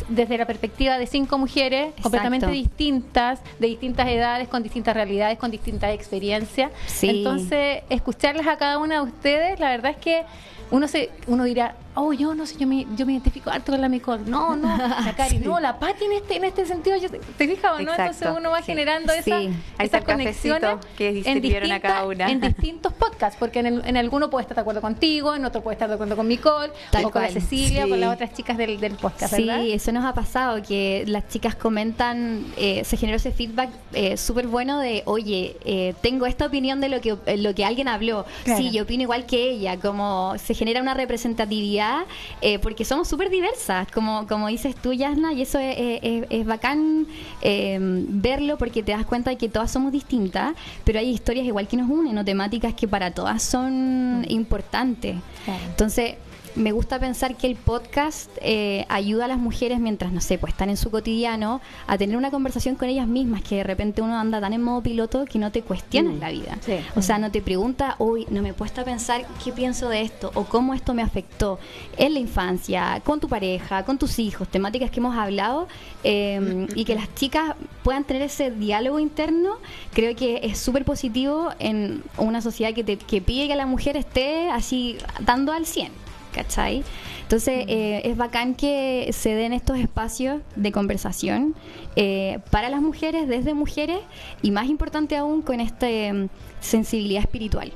desde 0.11 0.37
la 0.37 0.45
perspectiva 0.45 0.97
de 0.97 1.07
cinco 1.07 1.37
mujeres 1.37 1.87
Exacto. 1.87 2.03
completamente 2.03 2.47
distintas, 2.47 3.39
de 3.59 3.67
distintas 3.67 4.07
edades, 4.07 4.47
con 4.47 4.63
distintas 4.63 4.93
realidades, 4.95 5.37
con 5.37 5.51
distintas 5.51 5.93
experiencias. 5.93 6.71
Sí. 6.87 7.09
Entonces, 7.09 7.83
escucharlas 7.89 8.47
a 8.47 8.57
cada 8.57 8.77
una 8.77 8.95
de 8.95 9.01
ustedes, 9.01 9.59
la 9.59 9.69
verdad 9.69 9.91
es 9.91 9.97
que 9.97 10.23
uno 10.71 10.87
se 10.87 11.09
uno 11.27 11.43
dirá, 11.43 11.75
oh, 11.95 12.13
yo 12.13 12.33
no 12.33 12.45
sé, 12.45 12.55
yo 12.57 12.65
me, 12.65 12.87
yo 12.95 13.05
me 13.05 13.11
identifico 13.11 13.49
harto 13.49 13.73
con 13.73 13.81
la 13.81 13.89
Nicole. 13.89 14.23
No, 14.25 14.55
no, 14.55 14.77
la 14.77 15.13
Cari, 15.17 15.39
no, 15.39 15.59
la 15.59 15.77
Pati 15.77 16.05
en 16.05 16.13
este, 16.13 16.37
en 16.37 16.45
este 16.45 16.65
sentido, 16.65 16.95
yo, 16.95 17.09
¿te 17.09 17.45
fijas 17.45 17.73
o 17.77 17.81
no? 17.81 17.91
Entonces 17.91 18.29
uno 18.37 18.51
va 18.51 18.59
sí. 18.59 18.67
generando 18.67 19.11
esa, 19.11 19.37
Sí. 19.37 19.49
Esas 19.79 20.05
conexiones 20.05 20.77
que 20.97 21.09
en, 21.09 21.23
sirvieron 21.25 21.73
a 21.73 21.81
cada 21.81 22.05
una. 22.05 22.31
en 22.31 22.39
distintos 22.47 22.93
podcasts, 22.93 23.35
porque 23.37 23.59
en, 23.59 23.65
el- 23.65 23.85
en 23.85 23.97
alguno 23.97 24.29
puede 24.29 24.43
estar 24.43 24.55
de 24.55 24.61
acuerdo 24.61 24.79
contigo, 24.79 25.35
en 25.35 25.43
otro 25.43 25.61
puede 25.61 25.73
estar 25.75 25.89
de 25.89 25.95
acuerdo 25.95 26.15
con 26.15 26.29
Nicole, 26.29 26.71
Tal 26.89 27.03
o 27.03 27.11
con 27.11 27.21
la. 27.21 27.27
Cecilia, 27.29 27.83
o 27.85 27.89
con 27.89 27.97
Sí. 27.97 28.01
las 28.05 28.13
otras 28.13 28.33
chicas 28.33 28.57
del, 28.57 28.79
del 28.79 28.93
podcast, 28.95 29.35
Sí, 29.35 29.45
¿verdad? 29.47 29.65
eso 29.65 29.91
nos 29.91 30.00
ha 30.05 30.13
pasado, 30.13 30.61
que 30.61 31.03
las 31.07 31.27
chicas 31.29 31.55
comentan, 31.55 32.45
eh, 32.57 32.83
se 32.85 32.97
generó 32.97 33.17
ese 33.17 33.31
feedback 33.31 33.69
eh, 33.93 34.17
súper 34.17 34.47
bueno 34.47 34.79
de, 34.79 35.03
oye, 35.05 35.55
eh, 35.65 35.93
tengo 36.01 36.25
esta 36.25 36.45
opinión 36.45 36.81
de 36.81 36.89
lo 36.89 37.01
que, 37.01 37.15
eh, 37.25 37.37
lo 37.37 37.53
que 37.55 37.65
alguien 37.65 37.87
habló. 37.87 38.25
Claro. 38.43 38.61
Sí, 38.61 38.71
yo 38.71 38.83
opino 38.83 39.03
igual 39.03 39.25
que 39.25 39.51
ella, 39.51 39.77
como 39.79 40.33
se 40.37 40.53
genera 40.53 40.81
una 40.81 40.93
representatividad, 40.93 42.01
eh, 42.41 42.59
porque 42.59 42.85
somos 42.85 43.07
súper 43.07 43.29
diversas, 43.29 43.89
como, 43.91 44.27
como 44.27 44.47
dices 44.47 44.75
tú, 44.75 44.93
Yasna, 44.93 45.33
y 45.33 45.41
eso 45.41 45.59
es, 45.59 45.75
es- 46.01 46.25
es 46.29 46.45
bacán 46.45 47.07
verlo 47.43 48.57
porque 48.57 48.83
te 48.83 48.91
das 48.91 49.05
cuenta 49.05 49.29
de 49.29 49.37
que 49.37 49.49
todas 49.49 49.71
somos 49.71 49.91
distintas, 49.91 50.53
pero 50.83 50.99
hay 50.99 51.09
historias 51.09 51.45
igual 51.45 51.67
que 51.67 51.77
nos 51.77 51.89
unen, 51.89 52.17
o 52.17 52.25
temáticas 52.25 52.73
que 52.73 52.87
para 52.87 53.11
todas 53.11 53.41
son 53.43 54.25
importantes. 54.27 55.15
Claro. 55.45 55.63
Entonces, 55.67 56.15
me 56.55 56.71
gusta 56.71 56.99
pensar 56.99 57.35
que 57.35 57.47
el 57.47 57.55
podcast 57.55 58.29
eh, 58.41 58.85
ayuda 58.89 59.25
a 59.25 59.27
las 59.27 59.37
mujeres 59.37 59.79
mientras, 59.79 60.11
no 60.11 60.21
sé, 60.21 60.37
pues 60.37 60.53
están 60.53 60.69
en 60.69 60.77
su 60.77 60.91
cotidiano, 60.91 61.61
a 61.87 61.97
tener 61.97 62.17
una 62.17 62.31
conversación 62.31 62.75
con 62.75 62.89
ellas 62.89 63.07
mismas, 63.07 63.41
que 63.41 63.57
de 63.57 63.63
repente 63.63 64.01
uno 64.01 64.17
anda 64.17 64.39
tan 64.41 64.53
en 64.53 64.61
modo 64.61 64.81
piloto 64.81 65.25
que 65.25 65.39
no 65.39 65.51
te 65.51 65.61
cuestionas 65.61 66.15
Mm. 66.15 66.19
la 66.19 66.31
vida. 66.31 66.57
Sí. 66.61 66.73
O 66.95 67.01
sea, 67.01 67.17
no 67.17 67.31
te 67.31 67.41
pregunta, 67.41 67.95
hoy 67.99 68.25
no 68.29 68.41
me 68.41 68.49
he 68.49 68.53
puesto 68.53 68.81
a 68.81 68.83
pensar 68.83 69.25
qué 69.43 69.51
pienso 69.51 69.89
de 69.89 70.01
esto 70.01 70.31
o 70.35 70.45
cómo 70.45 70.73
esto 70.73 70.93
me 70.93 71.01
afectó 71.01 71.59
en 71.97 72.13
la 72.13 72.19
infancia, 72.19 73.01
con 73.03 73.19
tu 73.19 73.27
pareja, 73.27 73.83
con 73.85 73.97
tus 73.97 74.19
hijos, 74.19 74.47
temáticas 74.47 74.91
que 74.91 74.99
hemos 74.99 75.15
hablado, 75.15 75.67
eh, 76.03 76.67
y 76.75 76.85
que 76.85 76.95
las 76.95 77.13
chicas 77.15 77.55
puedan 77.83 78.03
tener 78.03 78.21
ese 78.23 78.51
diálogo 78.51 78.99
interno, 78.99 79.57
creo 79.93 80.15
que 80.15 80.39
es 80.43 80.57
súper 80.59 80.85
positivo 80.85 81.49
en 81.59 82.03
una 82.17 82.41
sociedad 82.41 82.73
que, 82.73 82.83
te, 82.83 82.97
que 82.97 83.21
pide 83.21 83.47
que 83.47 83.55
la 83.55 83.65
mujer 83.65 83.97
esté 83.97 84.49
así 84.49 84.97
dando 85.19 85.51
al 85.51 85.65
100. 85.65 86.00
¿Cachai? 86.33 86.83
Entonces 87.31 87.63
eh, 87.67 88.01
es 88.03 88.17
bacán 88.17 88.55
que 88.55 89.09
se 89.13 89.33
den 89.35 89.53
estos 89.53 89.77
espacios 89.77 90.41
de 90.57 90.73
conversación 90.73 91.55
eh, 91.95 92.39
para 92.49 92.69
las 92.69 92.81
mujeres, 92.81 93.27
desde 93.27 93.53
mujeres, 93.53 93.99
y 94.41 94.51
más 94.51 94.67
importante 94.67 95.15
aún 95.15 95.41
con 95.41 95.61
esta 95.61 95.89
em, 95.89 96.27
sensibilidad 96.59 97.21
espiritual, 97.21 97.71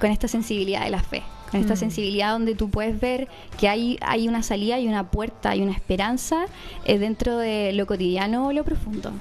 con 0.00 0.10
esta 0.10 0.28
sensibilidad 0.28 0.84
de 0.84 0.90
la 0.90 1.02
fe, 1.02 1.22
con 1.50 1.60
esta 1.60 1.74
sensibilidad 1.74 2.32
donde 2.32 2.54
tú 2.54 2.70
puedes 2.70 3.00
ver 3.00 3.26
que 3.58 3.68
hay, 3.68 3.98
hay 4.02 4.28
una 4.28 4.44
salida, 4.44 4.76
hay 4.76 4.86
una 4.86 5.10
puerta, 5.10 5.50
hay 5.50 5.62
una 5.62 5.72
esperanza 5.72 6.46
eh, 6.84 6.98
dentro 6.98 7.38
de 7.38 7.72
lo 7.72 7.86
cotidiano 7.86 8.46
o 8.46 8.52
lo 8.52 8.62
profundo. 8.62 9.12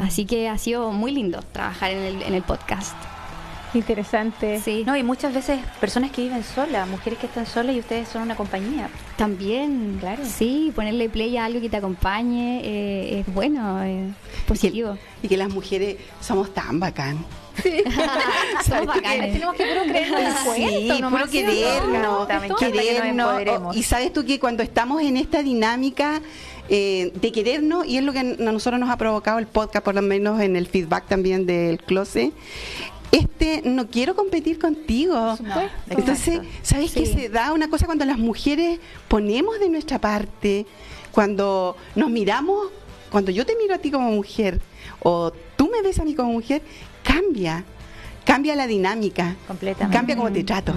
Así 0.00 0.24
que 0.24 0.48
ha 0.48 0.56
sido 0.56 0.92
muy 0.92 1.12
lindo 1.12 1.42
trabajar 1.52 1.90
en 1.90 2.02
el, 2.02 2.22
en 2.22 2.32
el 2.32 2.42
podcast. 2.42 2.96
Interesante. 3.74 4.60
Sí. 4.60 4.82
No, 4.86 4.96
y 4.96 5.02
muchas 5.02 5.32
veces 5.32 5.60
personas 5.80 6.10
que 6.10 6.22
viven 6.22 6.42
solas, 6.42 6.88
mujeres 6.88 7.18
que 7.18 7.26
están 7.26 7.46
solas 7.46 7.74
y 7.74 7.78
ustedes 7.78 8.08
son 8.08 8.22
una 8.22 8.34
compañía. 8.36 8.88
También, 9.16 9.98
Claro. 10.00 10.22
Sí, 10.24 10.72
ponerle 10.74 11.08
play 11.08 11.36
a 11.36 11.44
algo 11.44 11.60
que 11.60 11.68
te 11.68 11.76
acompañe 11.76 12.60
eh, 12.64 13.20
es 13.20 13.34
bueno, 13.34 13.82
es 13.82 14.12
positivo. 14.46 14.96
Y 15.22 15.28
que 15.28 15.36
las 15.36 15.50
mujeres 15.50 15.96
somos 16.20 16.52
tan 16.54 16.80
bacán. 16.80 17.24
Somos 17.60 17.74
¿Sabes 18.64 18.80
tú 18.82 18.86
bacanes. 18.86 19.32
Tenemos 19.34 19.54
que 19.54 19.66
puro 19.66 19.82
creer 19.82 20.06
en 20.08 20.26
el 20.26 20.32
Sí, 20.32 20.44
cuento, 20.46 21.00
nomás, 21.00 21.22
puro 21.22 21.32
¿sí 21.32 21.38
o 21.38 21.42
no? 21.42 22.26
querernos, 22.26 22.58
que 22.58 22.72
querernos. 22.72 23.26
empoderemos. 23.28 23.76
Y 23.76 23.82
sabes 23.82 24.12
tú 24.12 24.24
que 24.24 24.38
cuando 24.40 24.62
estamos 24.62 25.02
en 25.02 25.16
esta 25.18 25.42
dinámica 25.42 26.22
eh, 26.70 27.12
de 27.20 27.32
querernos, 27.32 27.86
y 27.86 27.98
es 27.98 28.04
lo 28.04 28.12
que 28.12 28.20
a 28.20 28.22
nosotros 28.22 28.80
nos 28.80 28.88
ha 28.88 28.96
provocado 28.96 29.38
el 29.38 29.46
podcast, 29.46 29.84
por 29.84 29.94
lo 29.94 30.00
menos 30.02 30.40
en 30.40 30.56
el 30.56 30.66
feedback 30.68 31.06
también 31.06 31.44
del 31.44 31.78
closet, 31.82 32.32
este, 33.12 33.62
no 33.64 33.88
quiero 33.88 34.14
competir 34.14 34.58
contigo. 34.58 35.36
Entonces, 35.88 36.28
Exacto. 36.36 36.48
¿sabes 36.62 36.90
Sí. 36.92 37.00
que 37.00 37.06
se 37.06 37.28
da 37.28 37.52
una 37.52 37.68
cosa 37.68 37.86
cuando 37.86 38.04
las 38.04 38.18
mujeres 38.18 38.78
ponemos 39.08 39.58
de 39.58 39.68
nuestra 39.68 39.98
parte, 40.00 40.66
cuando 41.12 41.76
nos 41.96 42.10
miramos, 42.10 42.68
cuando 43.10 43.30
yo 43.32 43.44
te 43.44 43.56
miro 43.56 43.74
a 43.74 43.78
ti 43.78 43.90
como 43.90 44.10
mujer 44.12 44.60
o 45.02 45.32
tú 45.56 45.68
me 45.72 45.82
ves 45.82 45.98
a 45.98 46.04
mí 46.04 46.14
como 46.14 46.32
mujer, 46.32 46.62
cambia. 47.02 47.64
cambia 48.24 48.54
la 48.54 48.68
dinámica, 48.68 49.34
Completamente. 49.48 49.96
cambia 49.96 50.14
cómo 50.16 50.30
te 50.30 50.44
trato. 50.44 50.72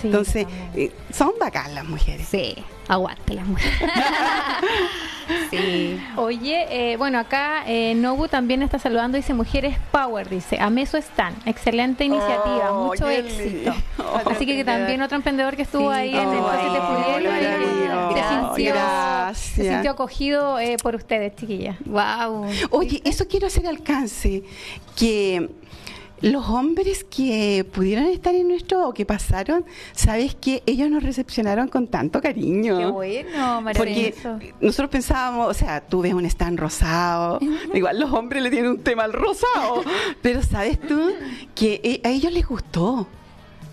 Sí, 0.00 0.08
Entonces, 0.08 0.46
eh, 0.74 0.92
son 1.12 1.32
bacán 1.40 1.74
las 1.74 1.84
mujeres. 1.86 2.26
Sí, 2.28 2.54
aguante 2.88 3.34
las 3.34 3.46
mujeres. 3.46 3.78
sí. 5.50 6.00
Oye, 6.16 6.66
eh, 6.92 6.96
bueno, 6.96 7.18
acá 7.18 7.64
eh, 7.66 7.94
Nobu 7.94 8.28
también 8.28 8.62
está 8.62 8.78
saludando, 8.78 9.16
dice 9.16 9.34
Mujeres 9.34 9.76
Power, 9.90 10.28
dice, 10.28 10.58
a 10.60 10.70
Meso 10.70 10.96
están, 10.96 11.34
excelente 11.46 12.04
iniciativa, 12.04 12.72
Oh, 12.72 12.86
mucho 12.86 13.08
éxito. 13.08 13.74
Oh, 13.98 14.20
Así 14.30 14.46
que, 14.46 14.56
que 14.56 14.64
también 14.64 15.00
otro 15.02 15.16
emprendedor 15.16 15.56
que 15.56 15.62
estuvo 15.62 15.90
Sí. 15.90 15.96
ahí 15.98 16.10
en 16.16 16.28
el 16.28 16.38
Oh, 16.38 16.42
Cosete 16.42 16.62
qué 16.72 16.80
Pudiera, 16.80 17.30
maravilloso. 17.30 18.14
se 18.14 18.54
sintió, 18.54 18.74
se 19.64 19.72
sintió 19.72 19.90
acogido 19.92 20.58
eh, 20.58 20.76
por 20.82 20.94
ustedes, 20.94 21.34
chiquillas. 21.36 21.76
Wow. 21.84 22.46
Oye, 22.70 23.00
eso 23.04 23.26
quiero 23.28 23.46
hacer 23.46 23.66
alcance, 23.66 24.42
que 24.96 25.48
los 26.22 26.48
hombres 26.48 27.04
que 27.04 27.64
pudieron 27.72 28.06
estar 28.06 28.34
en 28.34 28.48
nuestro 28.48 28.88
o 28.88 28.94
que 28.94 29.04
pasaron, 29.04 29.64
sabes 29.92 30.34
que 30.34 30.62
ellos 30.66 30.88
nos 30.90 31.02
recepcionaron 31.02 31.68
con 31.68 31.88
tanto 31.88 32.20
cariño. 32.22 32.78
Qué 32.78 32.86
bueno, 32.86 33.60
Porque 33.64 34.14
maravilloso. 34.14 34.38
nosotros 34.60 34.90
pensábamos, 34.90 35.48
o 35.48 35.54
sea, 35.54 35.80
tú 35.82 36.00
ves 36.02 36.14
un 36.14 36.24
stand 36.24 36.58
rosado, 36.58 37.38
igual 37.74 38.00
los 38.00 38.12
hombres 38.12 38.42
le 38.42 38.50
tienen 38.50 38.70
un 38.70 38.78
tema 38.78 39.04
al 39.04 39.12
rosado, 39.12 39.82
pero 40.22 40.42
sabes 40.42 40.80
tú 40.80 41.12
que 41.54 41.80
e- 41.84 42.00
a 42.06 42.10
ellos 42.10 42.32
les 42.32 42.46
gustó, 42.46 43.06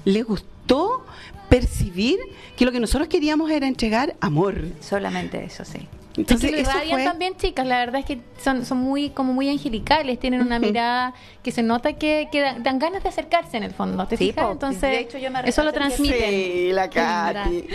les 0.05 0.25
gustó 0.25 1.05
percibir 1.49 2.17
que 2.57 2.65
lo 2.65 2.71
que 2.71 2.79
nosotros 2.79 3.07
queríamos 3.07 3.49
era 3.51 3.67
entregar 3.67 4.15
amor. 4.19 4.55
Solamente 4.81 5.43
eso, 5.43 5.63
sí. 5.63 5.87
Entonces, 6.15 6.51
es 6.51 6.55
que 6.55 6.61
lo 6.63 6.69
irradian 6.69 6.91
fue- 6.99 7.03
también, 7.05 7.35
chicas. 7.37 7.65
La 7.65 7.77
verdad 7.79 7.99
es 8.01 8.05
que 8.05 8.19
son, 8.41 8.65
son 8.65 8.77
muy 8.79 9.09
como 9.09 9.33
muy 9.33 9.49
angelicales, 9.49 10.19
tienen 10.19 10.41
una 10.41 10.59
mirada 10.59 11.13
que 11.41 11.51
se 11.51 11.63
nota 11.63 11.93
que, 11.93 12.27
que 12.31 12.41
dan, 12.41 12.61
dan 12.63 12.77
ganas 12.79 13.01
de 13.03 13.09
acercarse 13.09 13.57
en 13.57 13.63
el 13.63 13.71
fondo. 13.71 14.05
¿Te 14.07 14.17
Sí, 14.17 14.27
fijas? 14.27 14.51
Entonces, 14.51 14.81
De 14.81 14.99
hecho, 14.99 15.17
yo 15.17 15.31
me 15.31 15.39
eso 15.41 15.63
lo 15.63 15.73
transmiten. 15.73 16.29
Sí, 16.29 16.71
la 16.71 16.89
Katy. 16.89 17.65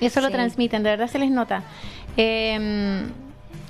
Eso 0.00 0.20
lo 0.20 0.30
transmiten, 0.30 0.82
de 0.82 0.90
verdad 0.90 1.08
se 1.08 1.18
les 1.20 1.30
nota. 1.30 1.62
Eh, 2.16 3.02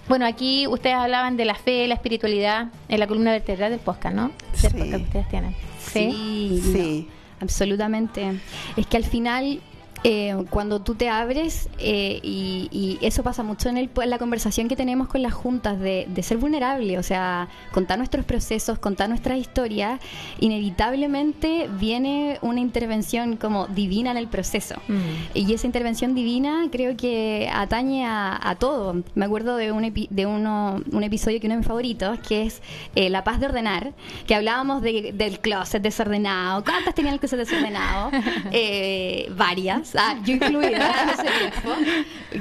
bueno, 0.09 0.27
aquí 0.27 0.67
ustedes 0.67 0.97
hablaban 0.97 1.37
de 1.37 1.45
la 1.45 1.55
fe, 1.55 1.87
la 1.87 1.95
espiritualidad 1.95 2.69
en 2.89 3.01
la 3.01 3.07
columna 3.07 3.33
vertebral 3.33 3.71
del 3.71 3.81
podcast, 3.81 4.15
¿no? 4.15 4.31
Sí. 4.55 4.69
podcast 4.69 4.91
que 4.91 4.97
ustedes 4.97 5.29
tienen. 5.29 5.55
Sí, 5.79 6.61
Sí. 6.73 7.09
no, 7.09 7.15
absolutamente. 7.45 8.41
Es 8.77 8.87
que 8.87 8.97
al 8.97 9.05
final, 9.05 9.61
eh, 10.05 10.37
cuando 10.51 10.81
tú 10.83 10.95
te 10.95 11.09
abres, 11.09 11.69
eh, 11.79 12.21
y, 12.23 12.69
y 12.71 12.99
eso 13.05 13.23
pasa 13.23 13.43
mucho 13.43 13.69
en, 13.71 13.79
el, 13.79 13.91
en 14.03 14.11
la 14.11 14.19
conversación 14.19 14.69
que 14.69 14.77
tenemos 14.77 15.09
con 15.09 15.23
las 15.23 15.33
juntas, 15.33 15.81
de, 15.81 16.07
de 16.09 16.23
ser 16.23 16.37
vulnerable, 16.37 16.99
o 16.99 17.03
sea, 17.03 17.49
contar 17.73 17.97
nuestros 17.99 18.25
procesos, 18.25 18.79
contar 18.79 19.09
nuestras 19.09 19.39
historias, 19.39 20.01
inevitablemente 20.41 21.69
viene 21.79 22.39
una 22.43 22.61
intervención 22.61 23.37
como 23.37 23.67
divina 23.69 24.11
en 24.11 24.17
el 24.17 24.29
proceso. 24.29 24.75
Mm. 24.89 24.95
Y 25.35 25.53
esa 25.53 25.67
intervención 25.67 26.15
divina 26.15 26.67
creo 26.71 26.97
que 26.97 27.51
atañe 27.53 28.05
a, 28.07 28.39
a 28.43 28.55
todo. 28.57 29.03
Me 29.15 29.25
acuerdo 29.25 29.57
de, 29.57 29.73
un, 29.73 29.85
epi- 29.85 30.09
de 30.11 30.27
uno, 30.27 30.83
un 30.91 31.03
episodio 31.03 31.41
que 31.41 31.47
uno 31.47 31.55
de 31.55 31.59
mis 31.59 31.67
favoritos, 31.67 32.19
que 32.21 32.43
es 32.43 32.63
eh, 32.95 33.11
La 33.11 33.25
paz 33.25 33.41
de 33.41 33.47
ordenar, 33.47 33.93
que 34.27 34.35
hablábamos 34.35 34.83
de- 34.83 35.13
del 35.15 35.41
closet 35.41 35.83
desordenado. 35.83 36.65
¿Cuántas 36.65 36.95
tenían 36.95 37.15
el 37.15 37.21
closet 37.21 37.39
desordenado? 37.39 38.11
Eh, 38.53 39.31
varias. 39.37 39.94
Ah, 39.97 40.17
yo 40.25 40.35
incluida 40.35 40.69
en 41.03 41.09
ese 41.11 41.23
tiempo. 41.23 41.71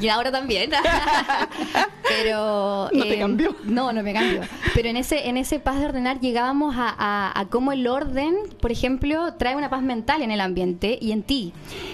Y 0.02 0.08
ahora 0.08 0.32
también. 0.32 0.72
Pero... 2.08 2.90
No 2.92 3.04
te 3.04 3.16
eh, 3.16 3.20
cambió. 3.20 3.56
No, 3.64 3.94
no 3.94 4.04
me 4.04 4.14
cambió. 4.14 4.42
Pero 4.74 4.90
en 4.90 4.98
ese, 4.98 5.28
en 5.30 5.38
ese 5.38 5.60
paz 5.60 5.80
de 5.80 5.86
ordenar 5.86 6.20
llegábamos 6.20 6.76
a, 6.78 6.94
a- 6.98 7.40
a 7.40 7.46
cómo 7.50 7.72
el 7.72 7.88
orden, 7.88 8.36
por 8.60 8.72
ejemplo, 8.72 9.34
trae 9.36 9.56
una 9.56 9.70
paz 9.70 9.82
mental 9.84 10.22
en 10.22 10.32
el 10.32 10.42
ambiente 10.42 10.98
y 11.00 11.12
en 11.12 11.24
ti. 11.24 11.54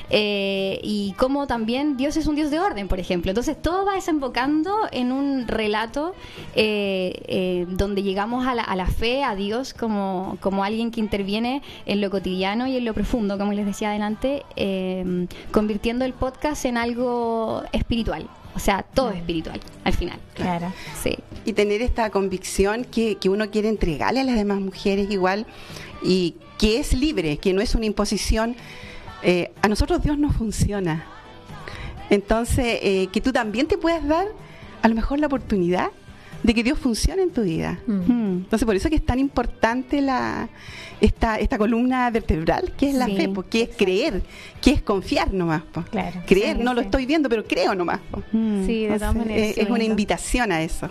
Eh, 0.10 0.80
y 0.84 1.14
cómo 1.18 1.46
también 1.48 1.98
Dios 1.98 2.18
es 2.18 2.26
un 2.28 2.36
Dios 2.36 2.50
de 2.52 2.60
orden, 2.60 2.88
por 2.88 3.00
ejemplo. 3.00 3.30
Entonces 3.32 3.62
todo 3.62 3.86
va 3.86 3.94
desembocando 3.96 4.76
en 4.92 5.12
un 5.12 5.48
relato 5.48 6.16
eh, 6.56 7.22
eh, 7.28 7.66
donde 7.70 8.02
llegamos 8.04 8.48
a 8.48 8.56
la, 8.56 8.64
a 8.64 8.76
la 8.76 8.88
fe, 8.88 9.24
a 9.24 9.36
Dios, 9.36 9.74
como, 9.74 10.38
como 10.42 10.64
alguien 10.64 10.92
que 10.92 11.00
interviene 11.00 11.62
en 11.86 12.02
lo 12.02 12.10
cotidiano 12.10 12.66
y 12.68 12.78
en 12.78 12.86
lo 12.86 12.94
profundo, 12.94 13.38
como 13.38 13.54
les 13.54 13.66
decía 13.66 13.90
adelante, 13.90 14.44
eh, 14.56 15.28
convirtiendo 15.52 16.06
el 16.06 16.14
podcast 16.14 16.66
en 16.66 16.78
algo 16.78 17.64
espiritual. 17.72 18.30
O 18.56 18.60
sea, 18.60 18.84
todo 18.84 19.12
espiritual, 19.12 19.60
al 19.84 19.94
final. 19.94 20.20
Claro. 20.34 20.74
Sí. 21.02 21.18
y 21.46 21.54
tener 21.54 21.82
esta 21.82 22.10
convicción 22.10 22.84
que, 22.84 23.16
que 23.16 23.30
uno 23.30 23.50
quiere 23.52 23.70
entregarle 23.70 24.22
a 24.22 24.24
las 24.24 24.36
demás 24.36 24.60
mujeres 24.60 25.10
igual 25.10 25.46
y 26.04 26.36
que 26.58 26.80
es 26.80 26.94
libre, 26.94 27.38
que 27.38 27.54
no 27.54 27.62
es 27.62 27.76
una 27.76 27.86
imposición. 27.86 28.56
Eh, 29.24 29.52
a 29.62 29.68
nosotros 29.68 30.02
Dios 30.02 30.18
no 30.18 30.32
funciona. 30.32 31.06
Entonces, 32.10 32.80
eh, 32.82 33.08
que 33.12 33.22
tú 33.22 33.32
también 33.32 33.68
te 33.68 33.78
puedas 33.78 34.06
dar 34.08 34.28
a 34.82 34.88
lo 34.88 34.96
mejor 34.96 35.20
la 35.20 35.28
oportunidad 35.28 35.92
de 36.44 36.54
que 36.54 36.64
Dios 36.64 36.80
funcione 36.80 37.22
en 37.24 37.32
tu 37.32 37.42
vida. 37.44 37.80
Mm. 37.88 37.92
Mm. 37.94 38.38
Entonces, 38.44 38.66
por 38.66 38.76
eso 38.76 38.90
que 38.90 38.96
es 38.96 39.06
tan 39.06 39.20
importante 39.20 40.02
la, 40.02 40.48
esta, 41.02 41.38
esta 41.38 41.58
columna 41.58 42.10
vertebral, 42.12 42.72
que 42.78 42.90
es 42.90 42.96
la 42.96 43.06
Sí, 43.08 43.16
fe, 43.18 43.30
porque 43.30 43.64
es 43.64 43.70
creer, 43.76 44.22
que 44.62 44.72
es 44.72 44.82
confiar 44.82 45.34
nomás. 45.34 45.64
po. 45.64 45.84
Claro. 45.84 46.22
Creer, 46.26 46.58
Sí, 46.58 46.64
no 46.64 46.74
lo 46.74 46.82
estoy 46.82 47.06
viendo, 47.06 47.28
pero 47.30 47.44
creo 47.46 47.76
nomás. 47.76 48.00
po. 48.12 48.24
Mm. 48.32 48.66
Sí, 48.66 48.86
de 48.86 48.98
todas 49.00 49.16
maneras. 49.16 49.38
eh, 49.50 49.52
sí, 49.56 49.62
es 49.62 49.70
una 49.70 49.84
invitación 49.84 50.52
a 50.52 50.62
eso. 50.62 50.88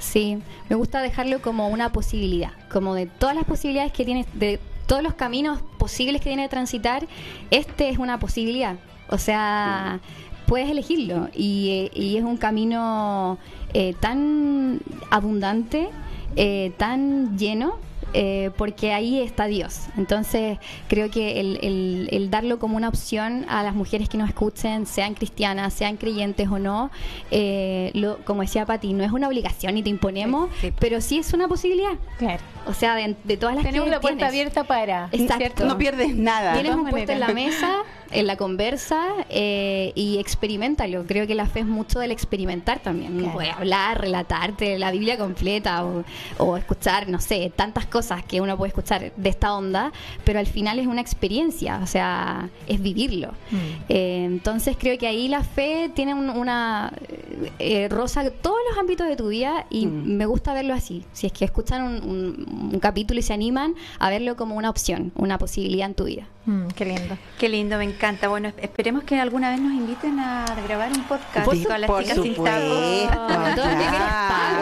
Sí, 0.00 0.38
me 0.68 0.76
gusta 0.76 1.00
dejarlo 1.02 1.40
como 1.42 1.68
una 1.68 1.90
posibilidad, 1.92 2.52
como 2.70 2.94
de 2.94 3.06
todas 3.06 3.34
las 3.34 3.44
posibilidades 3.44 3.92
que 3.92 4.04
tienes, 4.04 4.26
de 4.34 4.60
todos 4.86 5.02
los 5.02 5.14
caminos 5.14 5.60
posibles 5.78 6.20
que 6.22 6.28
tiene 6.30 6.42
de 6.44 6.48
transitar, 6.48 7.06
este 7.50 7.88
es 7.90 7.98
una 7.98 8.18
posibilidad. 8.18 8.76
O 9.10 9.18
sea, 9.18 10.00
puedes 10.48 10.68
elegirlo 10.70 11.28
y, 11.34 11.70
eh, 11.70 11.90
y 11.94 12.16
es 12.16 12.24
un 12.24 12.36
camino 12.38 13.38
eh, 13.74 13.94
tan 14.00 14.80
abundante, 15.10 15.88
eh, 16.36 16.72
tan 16.76 17.36
lleno. 17.38 17.76
eh, 18.14 18.50
porque 18.56 18.94
ahí 18.94 19.20
está 19.20 19.44
Dios. 19.48 19.80
Entonces, 19.98 20.56
creo 20.88 21.10
que 21.10 21.40
el, 21.40 21.58
el- 21.60 22.08
el 22.10 22.30
darlo 22.30 22.58
como 22.58 22.78
una 22.78 22.88
opción 22.88 23.44
a 23.50 23.62
las 23.62 23.74
mujeres 23.74 24.08
que 24.08 24.16
nos 24.16 24.30
escuchen, 24.30 24.86
sean 24.86 25.12
cristianas, 25.12 25.74
sean 25.74 25.98
creyentes 25.98 26.48
o 26.48 26.58
no, 26.58 26.90
eh, 27.30 27.90
lo, 27.92 28.16
como 28.24 28.40
decía 28.40 28.64
Pati, 28.64 28.94
no 28.94 29.04
es 29.04 29.12
una 29.12 29.28
obligación 29.28 29.74
ni 29.74 29.82
te 29.82 29.90
imponemos, 29.90 30.48
Sí, 30.58 30.68
sí. 30.68 30.72
pero 30.80 31.02
sí 31.02 31.18
es 31.18 31.34
una 31.34 31.48
posibilidad. 31.48 31.92
Claro. 32.16 32.42
O 32.66 32.72
sea, 32.72 32.94
de, 32.94 33.14
de 33.24 33.36
todas 33.36 33.56
las 33.56 33.64
Tenemos 33.66 33.84
que 33.84 33.90
la 33.90 34.00
puerta 34.00 34.16
tienes. 34.30 34.32
abierta 34.32 34.64
para. 34.64 35.10
Exacto. 35.12 35.66
No 35.66 35.76
pierdes 35.76 36.16
nada. 36.16 36.54
Tienes 36.54 36.74
un 36.76 36.88
puesto 36.88 37.12
en 37.12 37.20
la 37.20 37.28
mesa, 37.28 37.72
en 38.10 38.26
la 38.26 38.36
conversa 38.36 39.02
eh, 39.30 39.92
y 39.94 40.18
experimentalo. 40.18 41.04
Creo 41.06 41.26
que 41.26 41.34
la 41.34 41.46
fe 41.46 41.60
es 41.60 41.66
mucho 41.66 41.98
del 41.98 42.10
experimentar 42.10 42.80
también. 42.80 43.18
Claro. 43.18 43.32
puede 43.34 43.50
hablar, 43.50 44.00
relatarte 44.00 44.78
la 44.78 44.90
Biblia 44.90 45.16
completa 45.18 45.84
o, 45.84 46.04
o 46.38 46.56
escuchar, 46.56 47.08
no 47.08 47.20
sé, 47.20 47.52
tantas 47.54 47.86
cosas 47.86 48.24
que 48.24 48.40
uno 48.40 48.56
puede 48.56 48.68
escuchar 48.68 49.12
de 49.16 49.28
esta 49.28 49.54
onda, 49.54 49.92
pero 50.24 50.38
al 50.38 50.46
final 50.46 50.78
es 50.78 50.86
una 50.86 51.00
experiencia, 51.00 51.80
o 51.82 51.86
sea, 51.86 52.48
es 52.66 52.80
vivirlo. 52.80 53.32
Mm. 53.50 53.56
Eh, 53.88 54.24
entonces 54.24 54.76
creo 54.78 54.96
que 54.98 55.06
ahí 55.06 55.28
la 55.28 55.42
fe 55.44 55.90
tiene 55.94 56.14
un- 56.14 56.30
una 56.30 56.92
eh, 57.58 57.88
rosa 57.88 58.28
todos 58.30 58.56
los 58.70 58.78
ámbitos 58.78 59.06
de 59.08 59.16
tu 59.16 59.28
vida 59.28 59.66
y 59.70 59.86
Mm. 59.86 60.16
me 60.16 60.26
gusta 60.26 60.52
verlo 60.54 60.74
así. 60.74 61.04
Si 61.12 61.26
es 61.26 61.32
que 61.32 61.44
escuchan 61.44 61.82
un, 61.82 61.94
un- 62.08 62.70
un 62.74 62.80
capítulo 62.80 63.20
y 63.20 63.22
se 63.22 63.32
animan 63.32 63.74
a 63.98 64.10
verlo 64.10 64.36
como 64.36 64.56
una 64.56 64.70
opción, 64.70 65.12
una 65.16 65.38
posibilidad 65.38 65.86
en 65.86 65.94
tu 65.94 66.04
vida. 66.04 66.26
Mm, 66.48 66.68
qué 66.68 66.86
lindo. 66.86 67.18
Qué 67.38 67.46
lindo, 67.50 67.76
me 67.76 67.84
encanta. 67.84 68.28
Bueno, 68.28 68.54
esperemos 68.56 69.04
que 69.04 69.20
alguna 69.20 69.50
vez 69.50 69.60
nos 69.60 69.74
inviten 69.74 70.18
a 70.18 70.46
grabar 70.66 70.90
un 70.90 71.04
podcast 71.04 71.44
Por 71.44 71.62
con 71.62 71.78
las 71.78 71.86
por 71.86 72.02
chicas 72.02 72.22
sin 72.22 72.34
pago. 72.36 72.74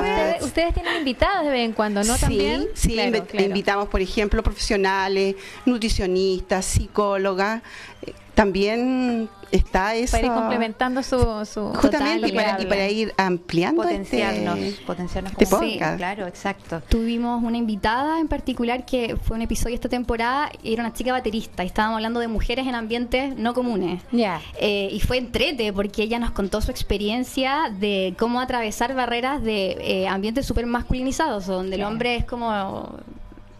Ustedes, 0.01 0.42
ustedes 0.42 0.75
tienen 0.75 0.96
invitadas 0.96 1.44
de 1.44 1.51
vez 1.51 1.64
en 1.64 1.72
cuando, 1.72 2.03
¿no? 2.03 2.14
Sí, 2.14 2.20
También. 2.22 2.66
sí, 2.75 2.94
claro. 2.94 3.25
invitamos, 3.40 3.87
por 3.87 4.01
ejemplo, 4.01 4.42
profesionales, 4.42 5.37
nutricionistas, 5.64 6.64
psicólogas. 6.64 7.62
Eh, 8.03 8.12
También 8.37 9.31
está 9.51 9.94
eso. 9.94 10.12
Para 10.12 10.27
ir 10.27 10.33
complementando 10.33 11.03
su. 11.03 11.16
su 11.46 11.72
Justamente, 11.75 12.29
Total, 12.29 12.29
y 12.29 12.33
para, 12.33 12.62
y 12.62 12.66
para 12.66 12.88
ir 12.88 13.14
ampliando 13.16 13.83
Potenciarnos, 13.83 14.59
este- 14.59 14.85
potenciarnos 14.85 15.33
este 15.33 15.46
como 15.46 15.62
podcast. 15.62 15.96
Claro, 15.96 16.27
exacto. 16.27 16.83
Tuvimos 16.87 17.42
una 17.42 17.57
invitada 17.57 18.20
en 18.20 18.29
particular 18.29 18.85
que 18.85 19.16
fue 19.16 19.38
un 19.38 19.42
episodio 19.42 19.75
esta 19.75 19.88
temporada 19.88 20.51
y 20.62 20.75
era 20.75 20.83
una 20.83 20.92
chica 20.92 21.12
baterista 21.12 21.64
y 21.64 21.68
estábamos 21.68 21.96
hablando 21.96 22.20
de 22.20 22.29
mujeres 22.29 22.66
en 22.66 22.75
ambientes 22.75 23.35
no 23.38 23.55
comunes. 23.55 24.03
Ya. 24.12 24.42
Eh, 24.61 24.90
y 24.92 25.01
fue 25.01 25.16
entrete 25.16 25.72
porque 25.72 26.03
ella 26.03 26.18
nos 26.18 26.33
contó 26.33 26.61
su 26.61 26.70
experiencia 26.70 27.70
de 27.81 28.14
cómo 28.18 28.42
atravesar 28.42 28.94
barreras 28.94 29.42
de 29.42 29.79
eh, 29.81 30.09
ambientes 30.09 30.44
súper 30.44 30.66
masculinizados, 30.66 31.46
donde 31.46 31.77
el 31.77 31.85
hombre 31.85 32.16
es 32.16 32.27
como 32.27 32.99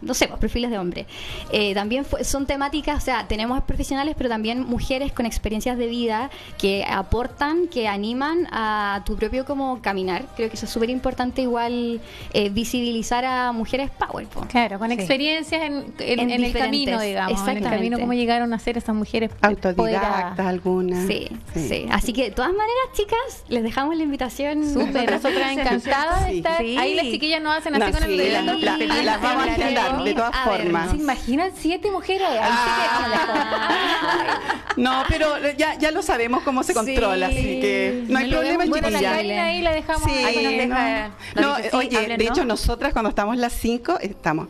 no 0.03 0.15
sé, 0.15 0.29
pues, 0.29 0.39
perfiles 0.41 0.71
de 0.71 0.79
hombre. 0.79 1.07
Eh, 1.53 1.75
también 1.75 2.05
fue- 2.05 2.25
son 2.25 2.47
temáticas, 2.47 3.03
o 3.03 3.05
sea, 3.05 3.27
tenemos 3.29 3.63
profesionales, 3.63 4.15
pero 4.17 4.29
también 4.29 4.61
mujeres 4.67 5.13
con 5.13 5.27
experiencias 5.27 5.79
de 5.79 5.87
vida 5.87 6.31
que 6.59 6.85
aportan, 6.89 7.69
que 7.69 7.89
animan 7.89 8.47
a 8.53 9.03
tu 9.07 9.17
propio 9.17 9.45
como 9.45 9.81
caminar. 9.83 10.25
Creo 10.37 10.49
que 10.49 10.57
eso 10.57 10.67
es 10.67 10.73
súper 10.73 10.91
importante 10.91 11.43
igual 11.43 12.01
eh, 12.33 12.49
visibilizar 12.51 13.25
a 13.25 13.53
mujeres 13.53 13.91
power. 13.91 14.27
po. 14.27 14.43
Claro, 14.49 14.79
con 14.79 14.89
Sí. 14.89 14.95
experiencias 14.95 15.63
en, 15.63 15.93
en- 15.99 16.21
En 16.21 16.31
en 16.31 16.45
el 16.45 16.53
camino, 16.53 17.01
digamos. 17.01 17.31
En 17.33 17.37
el 17.37 17.41
exactamente. 17.41 17.69
camino, 17.71 17.99
cómo 17.99 18.13
llegaron 18.13 18.53
a 18.53 18.59
ser 18.59 18.77
esas 18.79 18.95
mujeres 18.95 19.31
Autodidactas 19.41 20.47
algunas. 20.47 21.07
Sí, 21.07 21.29
sí, 21.55 21.87
Así 21.91 22.13
que 22.13 22.25
de 22.25 22.31
todas 22.31 22.51
maneras, 22.51 22.75
chicas, 22.95 23.45
les 23.49 23.63
dejamos 23.63 23.97
la 23.97 24.03
invitación. 24.03 24.65
Súper, 24.73 25.11
nosotras 25.11 25.53
encantadas 25.53 26.27
de 26.27 26.37
estar. 26.39 26.59
Sí. 26.61 26.77
Ahí 26.77 26.95
las 26.95 27.07
chiquillas 27.07 27.43
nos 27.43 27.57
hacen 27.57 27.75
así 27.81 27.93
No, 27.93 27.99
con 27.99 28.11
el 28.11 28.17
dedo. 28.17 28.43
la- 28.43 28.55
la- 28.55 28.77
feliz 28.77 29.05
las 29.05 29.21
vamos 29.23 29.47
a 29.47 29.55
de 29.87 29.93
agendar 29.95 30.05
de 30.05 30.15
todas 30.15 30.35
A 30.35 30.51
ver, 30.51 30.63
formas. 30.63 30.91
¿Se 30.91 30.97
imaginan 30.97 31.51
siete 31.57 31.91
mujeres? 31.91 32.29
Ahí 32.29 32.51
No, 34.77 35.05
pero 35.09 35.27
ya, 35.57 35.75
ya 35.79 35.91
lo 35.91 36.03
sabemos 36.03 36.43
cómo 36.43 36.63
se 36.63 36.75
controla, 36.75 37.29
Sí. 37.31 37.37
así 37.39 37.61
que 37.61 38.05
no 38.09 38.19
hay 38.19 38.27
No 38.27 38.33
problema, 38.37 38.59
vemos 38.59 38.69
Bueno, 38.69 38.91
la 38.91 38.99
chiquillas. 38.99 39.17
Karina 39.17 39.45
ahí 39.45 39.63
la 39.63 39.71
dejamos. 39.73 40.03
Sí, 40.11 40.25
ahí 40.25 40.45
nos 40.45 40.53
deja- 40.53 41.11
no, 41.35 41.43
nos 41.43 41.57
dice, 41.59 41.71
sí, 41.71 41.77
oye, 41.77 41.97
hablen, 41.99 42.19
de 42.19 42.25
¿no? 42.25 42.31
hecho 42.33 42.45
nosotras 42.45 42.93
cuando 42.93 43.09
estamos 43.09 43.37
las 43.39 43.53
cinco, 43.55 43.99
estamos. 44.01 44.49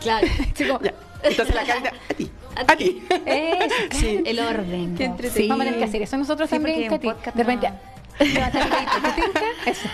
Claro. 0.00 0.26
Ya. 0.82 0.94
Entonces 1.22 1.54
la 1.54 1.64
Karina, 1.64 1.90
a 2.10 2.14
ti, 2.14 2.30
a 2.68 2.76
ti. 2.76 3.02
Eso, 3.26 3.74
Sí. 3.98 4.22
el 4.24 4.38
orden. 4.40 4.94
Qué 4.96 5.04
entretenido. 5.04 5.48
Vamos 5.48 5.62
a 5.62 5.64
tener 5.64 5.78
que 5.80 5.84
hacer 5.86 6.02
eso 6.02 6.16
nosotros 6.18 6.48
Sí, 6.50 6.56
en 6.56 6.88
Katy. 6.90 7.06
podcast 7.08 7.36
De 7.36 7.42
repente. 7.42 7.70
no. 7.70 7.94
Eso. 9.66 9.88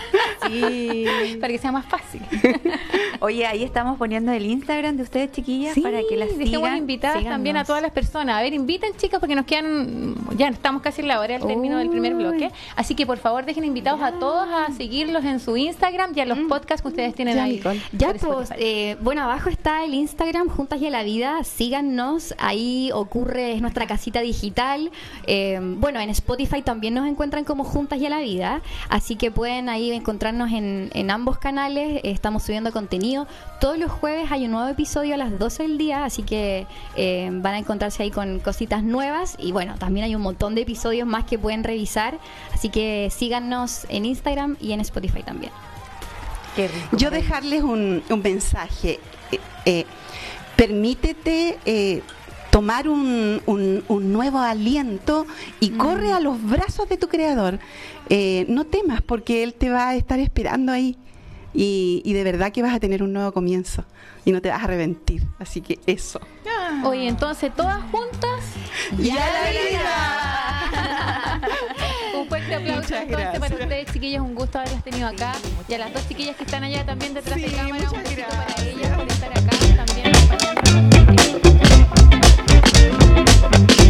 Sí. 0.47 1.05
Para 1.39 1.53
que 1.53 1.57
sea 1.59 1.71
más 1.71 1.85
fácil. 1.85 2.21
Oye, 3.19 3.45
ahí 3.45 3.63
estamos 3.63 3.97
poniendo 3.97 4.31
el 4.31 4.45
Instagram 4.45 4.97
de 4.97 5.03
ustedes, 5.03 5.31
chiquillas, 5.31 5.73
Sí, 5.75 5.81
para 5.81 5.99
que 6.07 6.17
las 6.17 6.29
sigan. 6.31 6.77
invitadas 6.77 7.17
síganos. 7.19 7.35
también 7.35 7.57
a 7.57 7.63
todas 7.65 7.81
las 7.81 7.91
personas. 7.91 8.35
A 8.37 8.41
ver, 8.41 8.53
inviten 8.53 8.91
chicas 8.97 9.19
porque 9.19 9.35
nos 9.35 9.45
quedan, 9.45 10.15
ya 10.37 10.47
estamos 10.47 10.81
casi 10.81 11.01
en 11.01 11.07
la 11.09 11.19
hora 11.19 11.37
del 11.37 11.47
término 11.47 11.77
del 11.77 11.89
primer 11.89 12.15
bloque. 12.15 12.49
Así 12.75 12.95
que 12.95 13.05
por 13.05 13.17
favor 13.17 13.45
dejen 13.45 13.63
invitados 13.63 14.01
a 14.01 14.13
todos 14.13 14.47
a 14.49 14.71
seguirlos 14.73 15.23
en 15.25 15.39
su 15.39 15.55
Instagram 15.57 16.13
y 16.15 16.19
a 16.21 16.25
los 16.25 16.39
podcasts 16.49 16.81
que 16.81 16.87
ustedes 16.87 17.13
tienen 17.13 17.35
Ya, 17.35 17.43
ahí. 17.43 17.51
Nicole. 17.57 17.81
Ya, 17.91 18.13
pues, 18.13 18.49
eh, 18.57 18.97
bueno, 19.01 19.23
abajo 19.23 19.49
está 19.49 19.83
el 19.83 19.93
Instagram 19.93 20.49
Juntas 20.49 20.81
y 20.81 20.87
a 20.87 20.89
la 20.89 21.03
Vida. 21.03 21.43
Síganos, 21.43 22.33
ahí 22.39 22.89
ocurre, 22.93 23.53
es 23.53 23.61
nuestra 23.61 23.85
casita 23.87 24.21
digital. 24.21 24.91
Eh, 25.27 25.59
bueno, 25.61 25.99
en 25.99 26.09
Spotify 26.09 26.61
también 26.61 26.93
nos 26.95 27.07
encuentran 27.07 27.43
como 27.43 27.63
Juntas 27.63 27.99
y 27.99 28.05
a 28.05 28.09
la 28.09 28.19
Vida. 28.19 28.61
Así 28.89 29.15
que 29.15 29.31
pueden 29.31 29.69
ahí 29.69 29.89
encontrarnos 30.31 30.51
en, 30.51 30.89
en 30.93 31.11
ambos 31.11 31.37
canales. 31.37 32.01
Estamos 32.03 32.43
subiendo 32.43 32.71
contenido. 32.71 33.27
Todos 33.59 33.77
los 33.77 33.91
jueves 33.91 34.31
hay 34.31 34.45
un 34.45 34.51
nuevo 34.51 34.67
episodio 34.69 35.15
a 35.15 35.17
las 35.17 35.37
12 35.37 35.63
del 35.63 35.77
día. 35.77 36.05
Así 36.05 36.23
que 36.23 36.67
eh, 36.95 37.29
van 37.31 37.55
a 37.55 37.57
encontrarse 37.59 38.03
ahí 38.03 38.11
con 38.11 38.39
cositas 38.39 38.83
nuevas. 38.83 39.35
Y 39.39 39.51
bueno, 39.51 39.75
también 39.77 40.05
hay 40.05 40.15
un 40.15 40.21
montón 40.21 40.55
de 40.55 40.61
episodios 40.61 41.07
más 41.07 41.25
que 41.25 41.37
pueden 41.37 41.63
revisar. 41.63 42.17
Así 42.53 42.69
que 42.69 43.09
síganos 43.11 43.85
en 43.89 44.05
Instagram 44.05 44.57
y 44.61 44.71
en 44.71 44.79
Spotify 44.81 45.23
también. 45.23 45.51
Qué 46.55 46.67
rico. 46.67 46.97
Yo 46.97 47.11
dejarles 47.11 47.63
un, 47.63 48.03
un 48.09 48.21
mensaje. 48.21 48.99
Eh, 49.31 49.39
eh, 49.65 49.85
permítete 50.55 51.59
eh, 51.65 52.01
tomar 52.51 52.87
un, 52.87 53.41
un, 53.47 54.13
nuevo 54.13 54.37
aliento 54.39 55.25
y 55.59 55.71
mm. 55.71 55.77
corre 55.77 56.11
a 56.11 56.19
los 56.19 56.43
brazos 56.43 56.87
de 56.89 56.97
tu 56.97 57.07
creador. 57.07 57.59
Eh, 58.09 58.45
no 58.49 58.65
temas 58.65 59.01
porque 59.01 59.41
Él 59.41 59.55
te 59.55 59.69
va 59.69 59.89
a 59.89 59.95
estar 59.95 60.19
esperando 60.19 60.71
ahí. 60.71 60.97
Y, 61.53 62.01
y, 62.05 62.13
de 62.13 62.23
verdad 62.23 62.53
que 62.53 62.61
vas 62.61 62.73
a 62.73 62.79
tener 62.79 63.03
un 63.03 63.11
nuevo 63.11 63.33
comienzo 63.33 63.83
y 64.23 64.31
no 64.31 64.41
te 64.41 64.49
vas 64.49 64.61
a 64.61 64.65
arrepentir. 64.65 65.23
Así 65.39 65.59
que 65.61 65.79
eso. 65.85 66.21
Ah. 66.47 66.83
Oye, 66.85 67.07
entonces 67.07 67.53
todas 67.53 67.81
juntas. 67.91 68.45
¡Ya, 68.97 69.15
ya 69.15 69.31
la 69.33 69.49
vida! 69.49 71.41
un 72.21 72.27
fuerte 72.27 72.55
aplauso 72.55 72.95
para 73.39 73.55
ustedes, 73.55 73.91
chiquillas. 73.91 74.21
Un 74.21 74.35
gusto 74.35 74.59
haberlas 74.59 74.83
tenido 74.83 75.07
acá. 75.07 75.33
Y 75.67 75.73
a 75.73 75.79
las 75.79 75.93
dos 75.93 76.07
chiquillas 76.07 76.37
que 76.37 76.43
están 76.43 76.63
allá 76.63 76.85
también 76.85 77.13
detrás 77.13 77.41
de 77.41 77.51
cámara, 77.51 77.91
un 77.91 78.03
besito 78.03 78.27
para 78.29 78.63
ellas 78.63 78.97
por 78.97 79.07
estar 79.07 79.31
acá 79.31 79.85
también. 79.85 81.50
Thank 82.81 83.71
you. 83.75 83.80